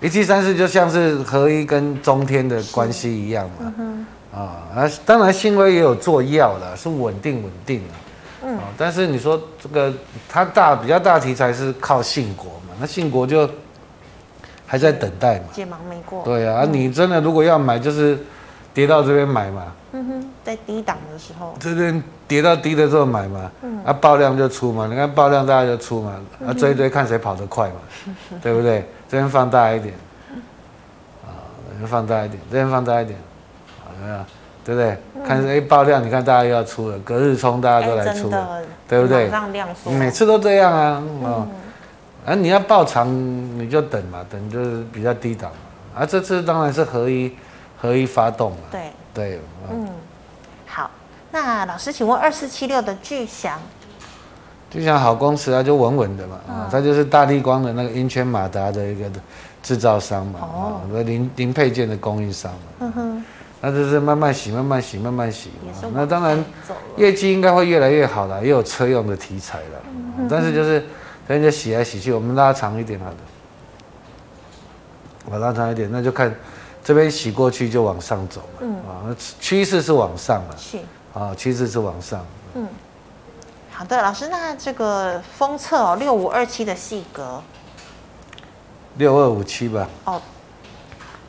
[0.03, 7.95] 一七三四就像是合一跟中天的关系一样嘛，啊，当然信威也有做药了，是稳定稳定的，
[8.45, 9.91] 嗯，但是你说这个
[10.29, 13.49] 它大比较大题材是靠信国嘛，那信国就。
[14.67, 15.45] 还在等待嘛？
[15.53, 16.23] 解盲没过。
[16.25, 18.19] 对啊，你真的如果要买，就是
[18.75, 19.63] 跌到这边买嘛。
[19.93, 21.55] 嗯哼，在低档的时候。
[21.59, 23.51] 这边跌到低的时候买嘛。
[23.63, 23.81] 嗯。
[23.85, 26.15] 啊，爆量就出嘛，你看爆量大家就出嘛，
[26.47, 27.77] 啊追一追看谁跑得快嘛，
[28.43, 28.85] 对不对？
[29.09, 29.95] 这边放大一点。
[31.25, 31.31] 啊，
[31.71, 33.19] 这边放大一点，这边放大一点，
[34.05, 34.27] 啊？
[34.65, 34.99] 对不对？
[35.25, 39.31] 看谁爆量，你看大家又要出了，隔日冲大家都来出了，对不对？
[39.97, 41.47] 每次都这样啊，啊。
[42.27, 43.09] 啊，你要爆长
[43.57, 46.01] 你就等嘛，等就是比较低档嘛。
[46.01, 47.33] 啊，这次当然是合一
[47.81, 48.59] 合一发动嘛。
[48.69, 49.89] 对对，嗯，
[50.67, 50.91] 好，
[51.31, 53.61] 那老师，请问二四七六的巨祥，
[54.69, 56.35] 巨祥好公司啊，就稳稳的嘛。
[56.49, 59.09] 啊、嗯，它就是大立光的那个英圈马达的一个
[59.63, 60.41] 制造商嘛。
[60.43, 60.81] 哦。
[61.05, 62.59] 零零配件的供应商嘛。
[62.81, 63.25] 嗯哼。
[63.61, 65.51] 那就是慢慢洗，慢慢洗，慢慢洗。
[65.95, 66.45] 那当然，
[66.97, 69.83] 业绩应该会越来越好了，也有车用的题材了。
[69.95, 70.29] 嗯哼。
[70.29, 70.85] 但是就是。
[71.27, 73.17] 所以就洗来洗去，我们拉长一点好的，
[75.25, 76.33] 我拉长一点，那就看
[76.85, 80.79] 这边洗过去就往上走嘛，嗯，啊，趋势是往上嘛，是，
[81.13, 82.69] 啊，趋势是往上，嗯，
[83.73, 87.43] 好的，老师，那这个封测哦，六五二七的细格，
[88.97, 89.89] 六二五七吧。
[90.05, 90.23] 哦，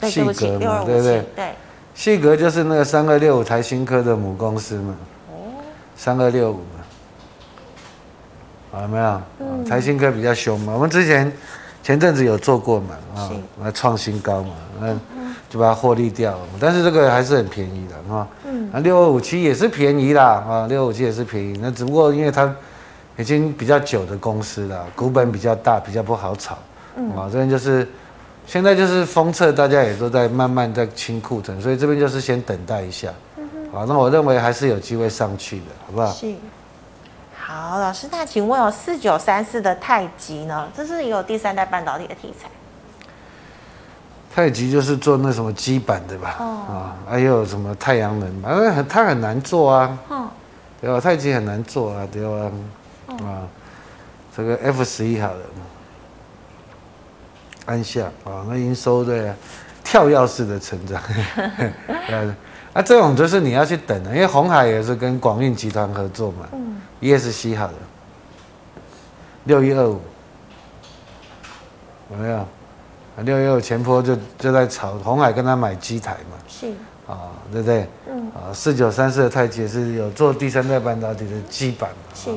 [0.04, 1.26] 细格嘛，对不对？
[1.36, 1.56] 对，
[1.96, 4.96] 细格就是那个三二六五台新科的母公司嘛。
[5.32, 5.58] 哦，
[5.96, 6.60] 三二六五
[8.82, 9.22] 有没有？
[9.40, 11.32] 嗯，台新科比较凶嘛，我们之前
[11.84, 14.94] 前阵子有做过嘛，啊，那创新高嘛，那
[15.50, 18.28] 就把它获利掉了，但是这个还是很便宜的，啊。
[18.74, 22.54] 啊，六二五七也是便宜啦，啊，六二五七也是便宜，那只不过因为它
[23.16, 26.56] 已经比较久的公司了，股本比较大，比较不好炒，
[27.16, 27.88] 啊，这边就是
[28.46, 33.10] 现在就是封测，大家也都在慢慢在清库存，所以这边就是先等待一下，
[33.72, 36.12] 好，那我认为还是有机会上去的，好不好？
[36.12, 36.28] 是。
[37.50, 40.68] 好，老师，那请问有四九三四的太极呢？
[40.76, 42.50] 这是有第三代半导体的题材。
[44.36, 46.36] 太极就是做那什么基板的吧？
[46.42, 48.44] 哦、啊，还有什么太阳能？
[48.44, 49.98] 啊，很它很难做啊。
[50.10, 50.28] 哦、
[50.82, 51.00] 对吧？
[51.00, 52.52] 太极很难做啊，对吧？
[53.08, 53.48] 哦、啊，
[54.36, 55.40] 这个 F 十一好了，
[57.66, 59.34] 安下啊，那营收的
[59.86, 61.02] 跳跃式的成长。
[62.78, 66.48] 啊，这种就是你要去等的，因为鸿海也是跟广运集团合作嘛。
[66.54, 66.80] 嗯。
[67.02, 67.74] ESC 好的，
[69.46, 70.00] 六一二五，
[72.12, 72.46] 有没有？
[73.24, 76.68] 六一二前坡就就在炒，鸿海跟他买机台嘛，是
[77.08, 77.88] 啊，对不对？
[78.12, 82.30] 嗯啊，四九三四的太极是有做第三代半导体的基板嘛，是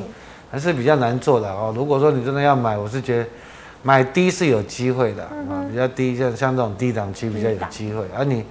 [0.51, 1.71] 还是比较难做的哦。
[1.75, 3.29] 如果说你真的要买，我是觉得
[3.83, 8.03] 买低是有机会的啊，比较低，像像这种低档区比较有机会。
[8.17, 8.43] 而你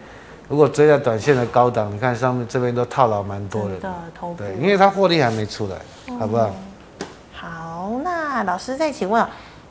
[0.51, 3.77] 如果追在短线的高档，你看上面这边都套牢蛮多的，
[4.37, 5.77] 对，因为它获利还没出来，
[6.19, 6.51] 好不好？
[7.33, 9.25] 好，那老师再请问，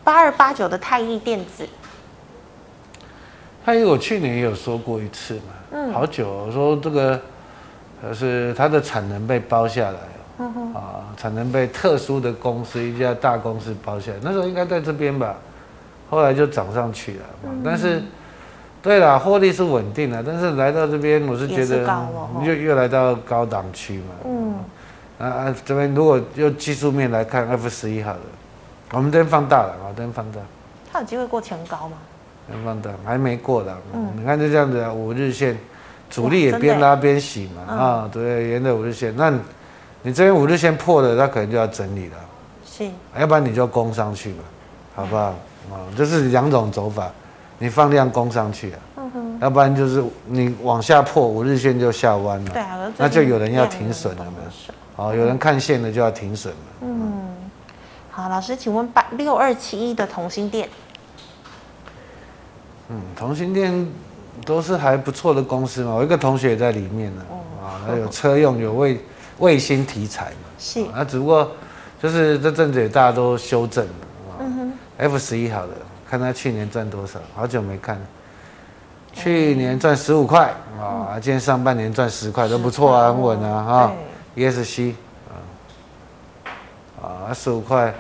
[0.06, 1.68] 八二八九的太毅电子。
[3.66, 7.20] 他因为我去年也有说过一次嘛，嗯，好久，我说这个，
[8.14, 15.36] 是它的产能被包下来，啊，产能被特殊的公司一家大公司包下来，那时候应该在这边吧，
[16.10, 18.02] 后来就涨上去了，嗯，但是，
[18.82, 21.86] 对啦，获利是稳定的，但是来到这边，我是觉得
[22.44, 24.56] 又又来到高档区嘛，嗯，
[25.20, 28.20] 啊啊，这边如果用技术面来看，F 十一好了，
[28.94, 30.40] 我们这边放大了啊，这边放大，
[30.92, 31.98] 它有机会过前高吗？
[32.66, 35.58] 放大还没过的，嗯，你看就这样子啊，五日线，
[36.10, 39.30] 主力也边拉边洗嘛，啊，对，沿着五日线，那
[40.02, 42.16] 你这边五日线破了，它可能就要整理了，
[42.66, 42.90] 是，
[43.20, 44.44] 要不然你就攻上去嘛，
[44.96, 45.26] 好不好？
[45.70, 47.12] 啊，这是两种走法，
[47.60, 54.32] 你放量攻上去啊，嗯哼，要不然就是你往下破五日线就下弯了，对啊，那就有人要停损了嘛，
[54.96, 57.36] 好，有人看线的就要停损了，嗯，
[58.10, 60.68] 好，老师，请问八六二七一的同心店。
[62.88, 63.88] 嗯，同心店
[64.46, 67.22] 都是还不错的公司嘛，我一个同学也在里面呢，
[67.62, 69.00] 啊，还有车用有卫
[69.38, 71.52] 卫星题材嘛，是，那只不过
[72.02, 73.92] 就是这阵子也大家都修正了，
[74.40, 75.70] 嗯哼，F 十一好了，
[76.10, 78.02] 看他去年赚多少，好久没看了，
[79.14, 83.92] 去年赚十五块啊，今年上半年赚十块都不错啊，很稳啊，哈
[84.36, 84.94] ，ESC
[85.30, 85.34] 啊，
[87.00, 87.94] 啊，十五块。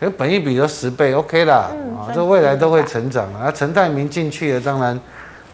[0.00, 3.52] 这本益比都十倍，OK 啦，啊，这未来都会成长啊。
[3.52, 4.98] 陈泰明进去了，当然，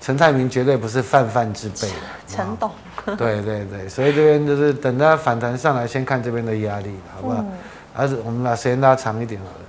[0.00, 1.88] 陈泰明绝对不是泛泛之辈。
[2.26, 2.70] 陈董。
[3.18, 7.44] 对对对，所以这边就是等它反弹上来，先看这边的压力，好不好？
[7.92, 9.67] 还是我们把时间拉长一点好了。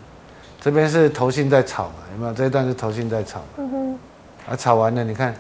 [0.62, 2.34] 这边是投信在炒嘛，有没有？
[2.34, 3.42] 这一段是投信在炒。
[3.58, 4.00] 嗯哼。
[4.52, 5.34] 啊，炒完了，你看，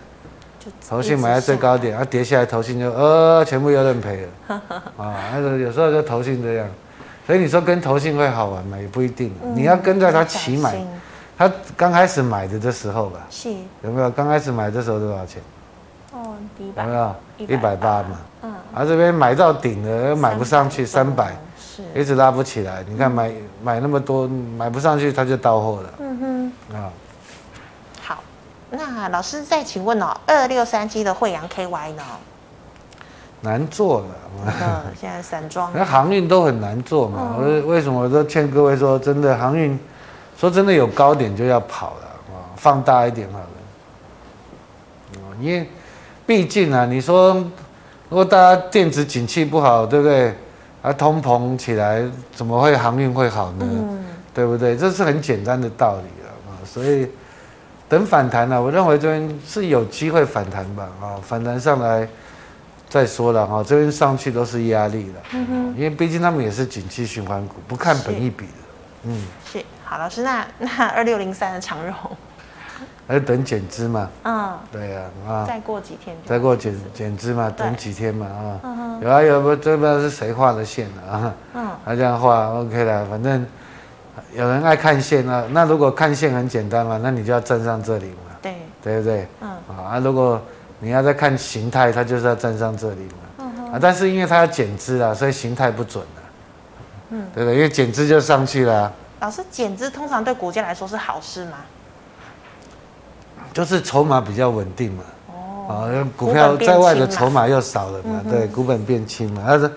[0.87, 4.61] 投信买在最高点，啊，跌下来，投信就呃，全部又认赔了。
[4.97, 6.67] 啊，那个有时候就投信这样。
[7.25, 8.77] 所以你说跟投信会好玩吗？
[8.79, 9.33] 也不一定。
[9.43, 10.75] 嗯、你要跟在他起买，
[11.37, 13.49] 他刚开始买的这时候吧，是
[13.83, 14.09] 有没有？
[14.11, 15.41] 刚开始买的时候多少钱？
[16.13, 17.15] 哦，有没有？
[17.37, 18.19] 一百八嘛。
[18.43, 18.53] 嗯。
[18.73, 21.35] 而、啊、这边买到顶了，买不上去，三百，
[21.93, 22.83] 是一直拉不起来。
[22.87, 23.31] 你看买
[23.63, 25.93] 买那么多，买不上去，它就到货了。
[25.99, 26.75] 嗯哼。
[26.75, 26.91] 啊。
[28.01, 28.23] 好，
[28.69, 32.03] 那老师再请问哦，二六三七的惠阳 KY 呢？
[33.41, 34.07] 难做了，
[34.45, 37.37] 嗯，现在散装， 那航运都很难做嘛。
[37.37, 39.79] 我为什么我都劝各位说，真的航运，
[40.37, 43.45] 说真的有高点就要跑了啊，放大一点好了。
[45.39, 45.69] 因为
[46.25, 47.33] 毕竟啊，你说
[48.09, 50.35] 如果大家电子景气不好，对不对？
[50.81, 53.65] 啊，通膨起来，怎么会航运会好呢？
[54.33, 54.77] 对不对？
[54.77, 56.57] 这是很简单的道理了啊。
[56.65, 57.07] 所以
[57.87, 62.07] 等反弹呢，我认为这边是有机会反弹吧啊，反弹上来。
[62.91, 68.51] 再说了哈，这边上去都是压力的，嗯哼，因为毕竟他们也是景气循环股，不看本益比的，
[69.03, 71.93] 嗯，是好老师，那那二六零三的长荣，
[73.09, 74.07] 还是等减资嘛？
[74.23, 78.27] 嗯，对呀，啊，再过几天，再过减减资嘛，等几天嘛，
[78.61, 79.55] 啊，有啊有不？
[79.55, 81.33] 这不知道是谁画的线啊？
[81.55, 83.43] 嗯，他这样画 OK 了，反正
[84.35, 85.43] 有人爱看线啊。
[85.49, 89.27] 那如果看线很简单嘛，那你就要站上这里嘛，对，对不对？
[89.41, 90.39] 嗯，啊，如果
[90.77, 96.21] 你要再看形态，它就是要站上这里嘛，嗯啊，但是因为它要减资啊，所以形态不准了，
[97.09, 97.55] 嗯，对不对？
[97.55, 98.93] 因为减资就上去了。
[99.19, 101.57] 老师，减资通常对股价来说是好事吗？
[103.59, 105.03] 就是筹码比较稳定嘛，
[105.67, 109.69] 哦，股票在外的筹码又少了嘛，对，股本变轻嘛，但是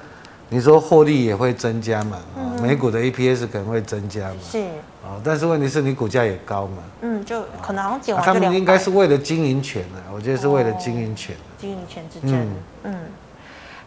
[0.48, 4.58] 你说获利也会增加嘛，啊，每股的 EPS 可能会增加嘛，是，
[5.02, 12.48] 哦，但是问题是你股价也高嘛，嗯，就可能好像减完他们应该是为了经营权呢，我觉得是为了经营权，经营权之争，
[12.84, 12.94] 嗯。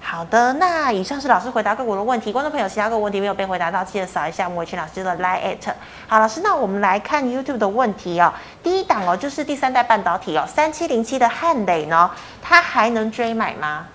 [0.07, 2.31] 好的，那以上是老师回答个股的问题。
[2.31, 5.57] 观众朋友，其他个问题没有被回答到，记得扫一下莫伟群老师的 Line@。
[6.07, 8.31] 好，老师，那我们来看 YouTube 的问题哦。
[8.61, 13.87] 第一档哦，就是第三代半导体哦，三七零七的汉磊呢，它还能追买吗？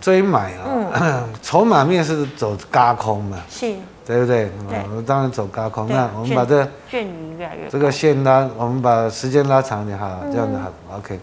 [0.00, 3.36] 追买啊、哦，嗯， 筹码面是走轧空嘛？
[3.50, 4.50] 是，对不对？
[4.70, 5.86] 对，我当然走轧空。
[5.88, 11.20] 那我们把这卷余越来越这个线拉，我们把时间拉长一点哈，这样子好、嗯、，OK。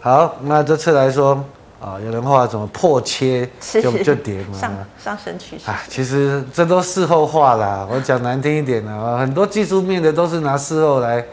[0.00, 1.42] 好，那这次来说。
[1.80, 4.58] 啊、哦，有人话怎么破切就就跌嘛？
[4.58, 5.70] 上上升趋势。
[5.70, 7.86] 啊，其实这都事后话啦。
[7.88, 11.24] 我讲难听一点呢，很多技术面的都是拿事后来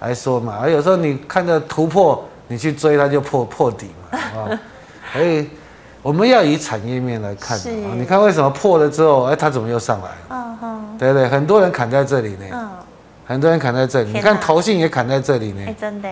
[0.00, 0.58] 来说嘛。
[0.60, 4.18] 而有时候你看着突破，你去追它就破破底嘛。
[4.18, 4.58] 啊，
[5.14, 5.48] 所以
[6.02, 7.56] 我们要以产业面来看。
[7.96, 10.16] 你看为什么破了之后，哎，它怎么又上来了？
[10.30, 10.98] 嗯哼。
[10.98, 11.28] 对不对？
[11.28, 12.46] 很多人砍在这里呢。
[12.52, 12.70] 嗯。
[13.24, 15.62] 很多人砍在这里，你看投信也砍在这里呢。
[15.68, 16.08] 哎，真的。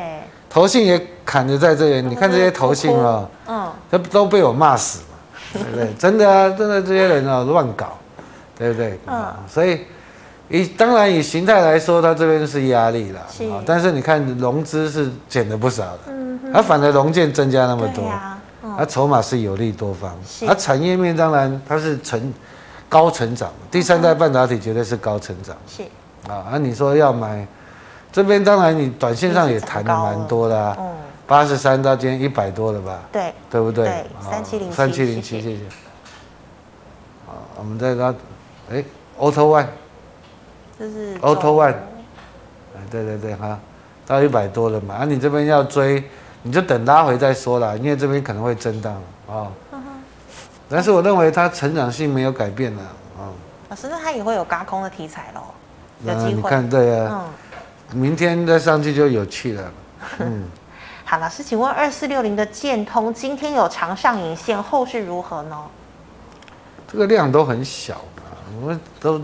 [0.51, 5.17] 投信也砍着在这里，你看这些投信啊，嗯，这都被我骂死嘛，
[5.55, 5.95] 对不对？
[5.97, 7.97] 真的啊，真的这些人啊乱搞，
[8.59, 8.99] 对不对？
[9.07, 9.83] 嗯，所以
[10.49, 13.63] 以当然以形态来说，它这边是压力了，啊。
[13.65, 18.13] 但是你看融资是减了不少的，嗯，它反而融券增加那么多，
[18.77, 20.13] 它筹码是有利多方，
[20.49, 22.35] 它产业面当然它是成
[22.89, 25.85] 高成长，第三代半导体绝对是高成长，是。
[26.29, 27.47] 啊，那你说要买？
[28.13, 30.77] 这边当然，你短线上也谈的蛮多的啊，
[31.27, 32.99] 八十三到今天一百多了吧？
[33.13, 33.85] 对，对不对？
[33.85, 35.61] 对，三七零七，三七零七，谢谢。
[37.27, 38.13] 好，我们再拉，
[38.71, 38.83] 哎
[39.19, 39.67] ，Auto One，
[40.79, 41.75] 这是 Auto One，
[42.75, 43.59] 哎，对对对，哈，
[44.07, 46.03] 到一百多了嘛，啊，你这边要追，
[46.43, 49.47] 你就等拉回再说啦，因为这边可能会震荡啊。
[50.69, 52.83] 但是我认为它成长性没有改变了
[53.19, 53.31] 啊。
[53.69, 55.43] 老师，那它也会有轧空的题材喽？
[56.05, 56.33] 有机会。
[56.35, 57.27] 你看，对啊。
[57.93, 59.73] 明天再上去就有趣了。
[60.19, 60.45] 嗯，
[61.05, 65.57] 好，老师，请问二四六零的建通今天有长上影线，后市如何呢？
[66.87, 68.23] 这个量都很小嘛，
[68.61, 69.21] 我们都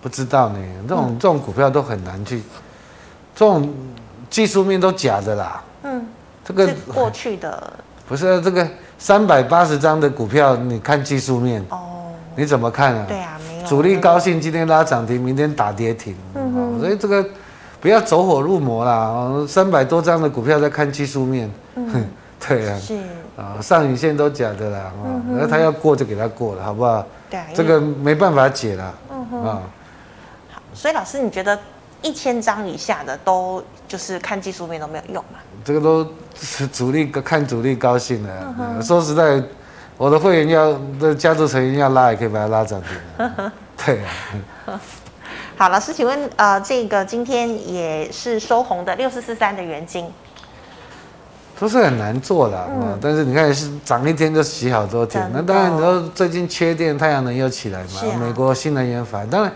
[0.00, 0.58] 不知道呢。
[0.88, 2.42] 这种这种股票都很难去，
[3.34, 3.72] 这种
[4.30, 5.62] 技术面都假的啦。
[5.82, 6.06] 嗯，
[6.44, 7.72] 这个过去的
[8.08, 8.68] 不是这个
[8.98, 13.04] 三百八十张的股票，你看技术面哦，你怎么看啊？
[13.08, 16.16] 对啊，没有主力高兴，今天拉涨停，明天打跌停。
[16.34, 17.26] 嗯，所以这个。
[17.82, 19.44] 不要走火入魔啦！
[19.48, 22.06] 三百多张的股票在看技术面，嗯，
[22.38, 22.96] 对啊，是
[23.36, 24.92] 啊，上影线都假的啦，
[25.32, 27.04] 然后他要过就给他过了，好不好？
[27.28, 29.62] 对，这个没办法解了，嗯哼，好，
[30.72, 31.58] 所以老师，你觉得
[32.02, 35.40] 一千张以下的都就是看技术面都没有用吗？
[35.64, 39.42] 这个都是主力看主力高兴的，说实在，
[39.96, 43.50] 我的会员要的家族成员要拉也可以把它拉涨停，
[43.84, 43.98] 对
[44.66, 44.80] 啊。
[45.62, 50.04] 好，老师，请问，呃，这个今天也是收红的六四四三的元金，
[51.56, 59.52] 都是很难做的，嗯，但是你看是涨一天就洗好多天，那当然你说最近缺电，太阳能又起来嘛，啊、美国新能源法，当然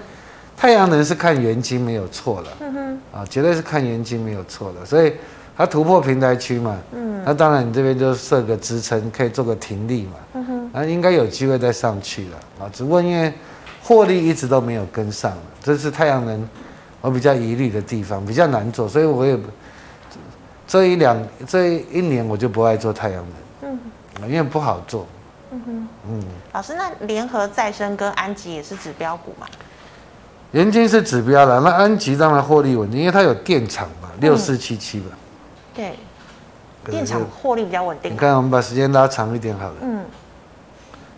[0.57, 5.13] 太阳能是看元金没有错的，嗯哼，啊，绝对是看元金没有错的，所以
[5.57, 13.33] 它突破平台区嘛，嗯，那当然你这边就设个支撑，可以做个停力嘛，嗯哼，那应该有机会再上去了，啊，只不过因为。
[13.87, 16.49] 获利一直都没有跟上，这是太阳能
[17.01, 19.39] 我比较疑虑的地方，比较难做，所以我也
[20.67, 23.25] 这一两这一年我就不爱做太阳
[23.63, 23.79] 能，
[24.23, 25.07] 嗯，因为不好做，
[25.53, 26.25] 嗯哼，嗯。
[26.53, 29.47] 老师，那联合再生跟安吉也是指标股嘛？
[30.51, 35.07] 元晶是指标了，那安吉当然获利稳定，因为它有电厂嘛，六四七七吧。
[35.73, 35.95] 对，
[36.91, 38.13] 电厂获利比较稳定。
[38.13, 40.05] 你看，我们把时间拉长一点好了，嗯，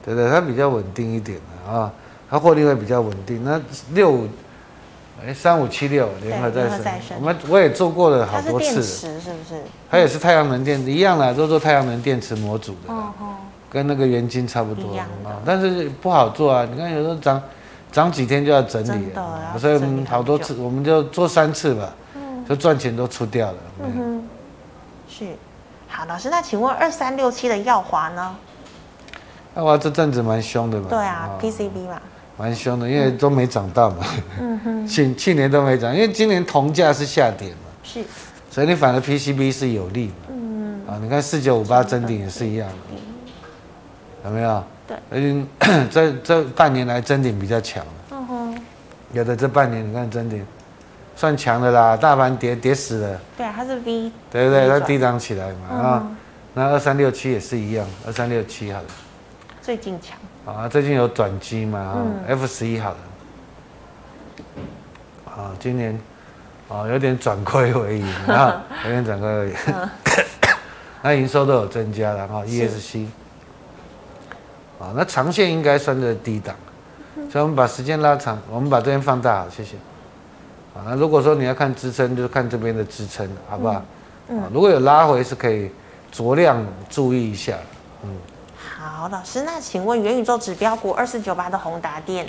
[0.05, 1.90] 对对，它比较稳定一点的啊。
[2.31, 3.43] 它获利会比较稳定。
[3.45, 3.61] 那
[3.93, 4.29] 六五，
[5.24, 8.83] 哎，三五七六联合再生，我们我也做过了好多次。
[8.83, 9.62] 是不是？
[9.91, 12.95] 它也是太阳能电池一样的，都做太阳能电池模组的，
[13.70, 15.07] 跟那个元晶差不多啊。
[15.45, 16.66] 但是不好做啊！
[16.70, 17.43] 你看有时候涨
[17.91, 19.12] 涨几天就要整理，
[19.59, 21.93] 所以好多次我们就做三次吧。
[22.49, 23.59] 就赚钱都出掉了。
[23.83, 24.29] 嗯哼，
[25.07, 25.26] 是。
[25.87, 28.35] 好，老师，那请问二三六七的耀华呢？
[29.55, 30.87] 耀华这阵子蛮凶的嘛。
[30.89, 32.01] 对啊，PCB 嘛。
[32.39, 34.07] 蛮凶的，因为都没涨到嘛。
[34.41, 34.86] 嗯哼。
[34.89, 37.57] 去去年都没涨，因为今年铜价是下跌嘛。
[37.82, 38.03] 是。
[38.51, 40.12] 所以你反而 PCB 是有利嘛。
[40.30, 40.80] 嗯。
[40.86, 42.74] 啊，你看四九五八臻鼎也是一样的。
[44.24, 44.64] 有没有？
[44.86, 44.97] 对。
[45.11, 47.84] 而且 这这半年来臻鼎比较强。
[48.12, 48.59] 嗯哼。
[49.12, 50.47] 有的这半年你看臻鼎。
[51.16, 53.20] 算强的啦，大盘跌跌死了。
[53.36, 54.12] 对啊，它是 V。
[54.30, 56.16] 对对对，它低档起来嘛啊，嗯、
[56.55, 58.86] 那二三六七也是一样，二三六七好了。
[59.61, 60.16] 最近强。
[60.57, 62.96] 啊，最近有转机嘛啊、嗯、，F 十一好了。
[65.26, 65.99] 啊，今年
[66.68, 69.55] 啊有点转亏为盈啊，有点转亏为盈。
[71.03, 73.07] 那营收都有增加了哈，ESC。
[74.80, 76.57] 啊，那长线应该算是低档，
[77.30, 79.76] 所以我们把时间拉长，我们把这边放大，好，谢谢。
[80.84, 83.82] 那如果说你要看支撑，就是看这边的支撑，好不好？
[84.28, 85.70] 嗯，如果有拉回，是可以
[86.12, 87.55] 酌量注意一下。
[88.05, 88.11] 嗯，
[88.89, 92.26] 好，老师，那请问元宇宙指标股二四九八的宏达电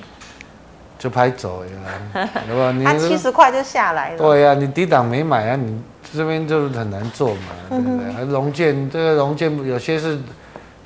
[0.99, 1.71] 就拍走呀？
[2.45, 2.75] 对吧？
[2.83, 4.17] 它七十块就下来了。
[4.17, 5.81] 对呀，你低档没买啊，你
[6.13, 8.11] 这边就是很难做嘛，对不对？
[8.11, 10.19] 还龙建这个龙建有些是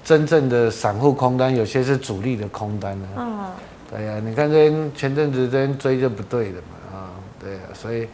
[0.03, 3.07] 真正的散户空单，有些是主力的空单呢。
[3.17, 3.45] 嗯，
[3.91, 6.97] 对呀，你看这边前阵子这边追就不对的嘛。
[6.97, 7.09] 啊
[7.41, 8.07] 对啊，所以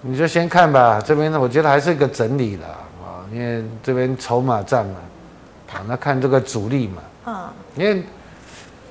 [0.00, 1.02] 你就先看吧。
[1.04, 4.94] 这边呢，我觉得还是一个整理了啊，因为这边筹码战嘛，
[5.72, 7.02] 啊，那看这个主力嘛。
[7.26, 7.48] 嗯。
[7.76, 8.02] 因为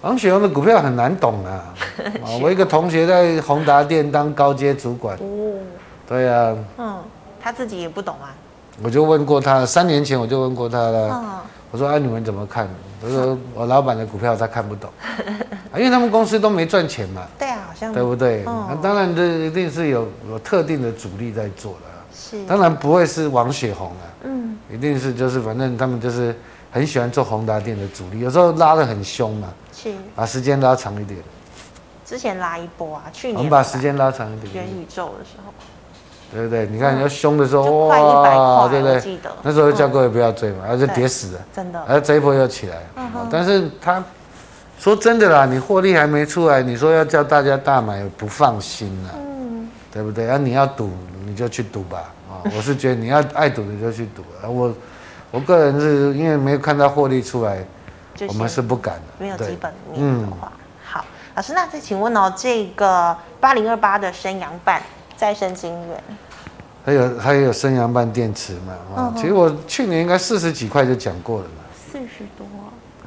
[0.02, 1.74] 王雪红的股票很难懂啊。
[2.24, 5.18] 啊，我一个同学在宏达店当高阶主管。
[5.18, 5.60] 哦。
[6.08, 6.56] 对啊。
[6.78, 6.98] 嗯，
[7.42, 8.36] 他自己也不懂啊。
[8.84, 11.10] 我就问过他，三年前我就问过他了。
[11.12, 11.40] 嗯。
[11.72, 12.68] 我说：“啊，你们怎么看？”
[13.02, 14.90] 他说：“我老板的股票他看不懂。
[15.76, 17.24] ”因为他们公司都没赚钱嘛。
[17.38, 17.92] 对啊，好像。
[17.92, 18.46] 对不对？
[18.46, 21.80] 哦、那当然，这一定是有有特定的主力在做的。
[22.14, 22.46] 是。
[22.46, 24.06] 当然不会是王雪红啊。
[24.24, 24.58] 嗯。
[24.72, 26.34] 一定是就是反正他们就是
[26.76, 29.48] 很喜欢做宏达电的主力，有时候拉的很凶嘛。
[29.74, 29.94] 是。
[30.14, 31.18] 把时间拉长一点。
[32.06, 33.38] 之前拉一波啊，去年。
[33.38, 34.54] 我们把时间拉长一点。
[34.54, 35.54] 元宇宙的时候。
[36.34, 36.66] 对不对？
[36.66, 39.18] 你看要凶的时候，哇，对不对？
[39.42, 41.40] 那时候叫各位不要追嘛，然后就跌死了。
[41.56, 41.82] 真的。
[41.88, 42.82] 然后这一波又起来。
[42.98, 43.28] 嗯哼。
[43.32, 44.04] 但是他。
[44.78, 50.30] 说真的啦，你获利还没出来，你说要叫大家大买，不放心啦，嗯，对不对？
[50.30, 50.92] 啊，你要赌，
[51.26, 54.76] 你就去赌吧，啊，我是觉得你要爱赌你就去赌，啊，我，
[55.32, 57.66] 我个人是因为没有看到获利出来，
[58.28, 60.52] 我们是不敢的，没有基本面的话，
[60.84, 61.06] 好，
[61.36, 64.82] 老师，那再请问哦，这个八零二八的升阳半
[65.18, 66.04] 再生晶圆，
[66.86, 72.46] 还有还有升阳半电池嘛，啊，其实我去年应该四十几块就讲过了嘛，四十多。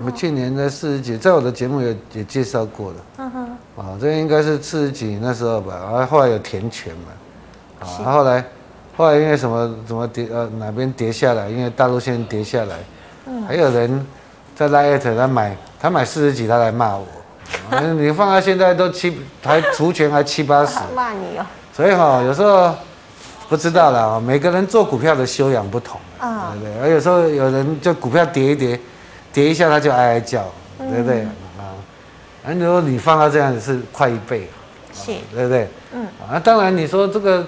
[0.00, 2.96] 我们去年在四十几，在我的节目也也介绍过了。
[3.16, 3.48] 嗯哼。
[3.76, 7.10] 啊，这应该是四十几那时候吧，然后后来有填权嘛。
[7.80, 8.44] 啊，后来，
[8.98, 12.74] 后来因为什么怎么跌呃哪边跌下来，因为大陆线跌下来。
[13.26, 13.44] 嗯。
[13.46, 14.06] 还有人
[14.54, 17.06] 在拉艾特他买，他买四十几，他来骂我。
[17.94, 20.78] 你放到现在都七，还除权还七八十。
[20.94, 21.46] 骂你哦。
[21.72, 22.74] 所以哈，有时候
[23.48, 25.98] 不知道了啊，每个人做股票的修养不同。
[26.18, 26.52] 啊。
[26.60, 26.82] 对不对？
[26.82, 28.78] 而有时候有人就股票跌一跌。
[29.30, 30.42] 跌一下他就哀哀叫，
[30.78, 31.20] 嗯、对不对
[31.58, 31.76] 啊？
[32.42, 34.48] 那你说你放到这样子是快一倍，
[34.92, 35.68] 是，对不对？
[35.92, 37.46] 嗯，啊，当然你说这个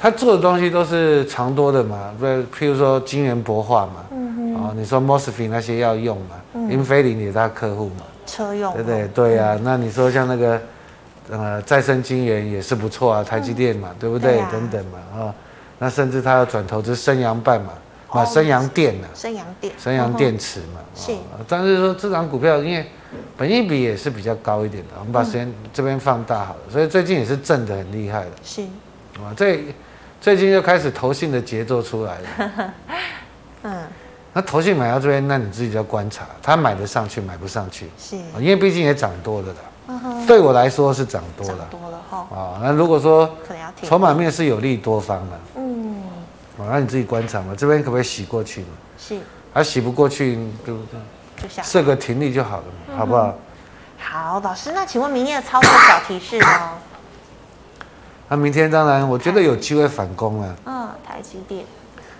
[0.00, 9.08] 他做的东西都是长多的嘛，不，譬如说晶圆薄化嘛，嗯哼，啊，你说 Mosfet 那些要用嘛，嗯，英飞凌也是他客户嘛，车用，对不对？
[9.08, 10.60] 对呀、啊，嗯、那你说像那个
[11.28, 14.32] 呃再生晶圆也是不错啊，台积电嘛，嗯、对不对？
[14.32, 15.34] 对啊、等等嘛，啊，
[15.78, 17.72] 那甚至他要转投资升阳半嘛。
[18.08, 19.06] 啊，升阳电呢？
[19.14, 20.80] 升阳电，升阳电池嘛。
[20.96, 21.12] 是。
[21.46, 22.84] 但是说这张股票，因为
[23.36, 28.30] 本益比也是比较高一点的，我们把时间这边放大好了，所以最近也是震得很厉害的。
[28.42, 28.62] 是。
[29.22, 29.66] 啊，最
[30.20, 32.74] 最近又开始投信的节奏出来了。
[33.64, 33.82] 嗯。
[34.32, 37.90] 那投信买到这边，那你自己就要观察，他买得上去，买不上去。
[37.98, 38.16] 是。
[38.38, 39.56] 因为毕竟也涨多了的。
[39.88, 40.26] 嗯哼。
[40.26, 41.66] 对我来说是涨多了。
[41.70, 42.18] 涨多了哈。
[42.30, 43.34] 啊，那如果说
[43.82, 46.02] 筹码面是有利多方的嗯。
[46.58, 48.68] 那你自己观察嘛，这边可不可以洗过去嘛？
[48.98, 49.18] 是，
[49.54, 51.00] 还洗不过去，对不对？
[51.42, 53.34] 就下设个停利就好了嘛，嗯、好不好？
[53.98, 56.70] 好，老师，那请问明天的操作小提示呢？
[58.30, 60.56] 那明天当然，我觉得有机会反攻了。
[60.64, 61.64] 嗯，台积电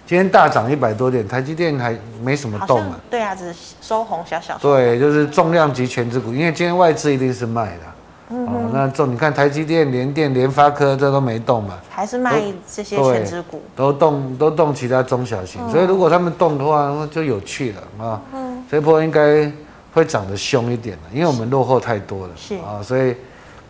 [0.05, 2.97] 今天大涨一百多点，台积电还没什么动嘛？
[3.09, 4.59] 对啊，只是收红小小。
[4.59, 7.83] 对，就是重量级全值股，因为今天外资一定是卖的。
[8.31, 18.21] 嗯、哦，那重你看台积电、联电、联发科这都没动嘛，还是卖这些全值股，都动都动其他中小型，嗯、所以如果他们动的话，那就有趣了啊。
[18.35, 19.49] 嗯，这一波应该
[19.93, 22.33] 会涨得凶一点了，因为我们落后太多了。
[22.37, 23.15] 是啊，所以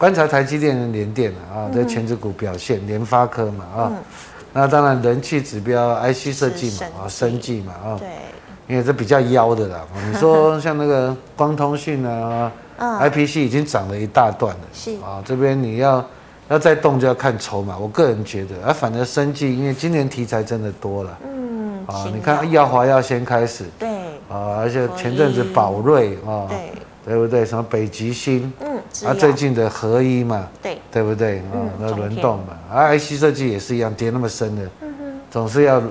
[0.01, 3.93] 观察台积电、联电啊，这权值股表现，联发科嘛啊，
[4.51, 8.09] 那当然人气指标 IC 设计嘛，啊，生技嘛，啊，对，
[8.67, 9.85] 因为这比较妖的啦。
[10.11, 14.93] 你说像那个光通讯啊，嗯，IPC 已经涨了一大段了，是。
[15.03, 16.03] 啊，这边你要
[16.49, 17.77] 要再动就要看筹码。
[17.77, 23.87] 我个人觉得，啊，反正生技因为今年题材真的多了，嗯，啊，你看耀华要先开始，对，
[24.31, 26.73] 啊，而且前阵子宝瑞啊，对，
[27.05, 27.45] 对不对？
[27.45, 28.70] 什么北极星，嗯，
[29.07, 31.39] 啊，最近的合一嘛，对，对不对？
[31.39, 35.83] 啊，那轮动嘛，啊，IC 设计也是一样，跌那么深的，嗯，总是要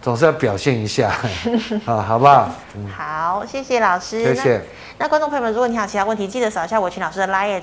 [0.00, 1.12] 总是要表现一下，
[1.86, 2.50] 啊，好不好？
[2.96, 4.62] 好，谢谢老师，谢谢。
[4.98, 7.60] 那观众朋友们，如果你有其他问题，记得扫一下伟群老师的 LINE，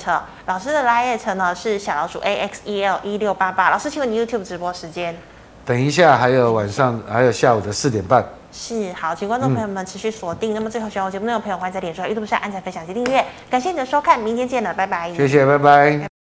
[0.47, 3.69] 老师的 LINE 呢是小老鼠 A X E L 一六八八。
[3.69, 5.15] 老师，请问你 YouTube 直播时间？
[5.65, 8.25] 等一下，还有晚上，还有下午的四点半。
[8.51, 10.53] 是，好，请观众朋友们持续锁定。
[10.53, 13.23] 嗯、那么最后喜欢我节目内容的朋友，欢迎在脸书、YouTube 上按赞、分享及订阅。
[13.49, 15.13] 感谢你的收看，明天见了，拜拜。
[15.13, 16.18] 谢谢，拜拜。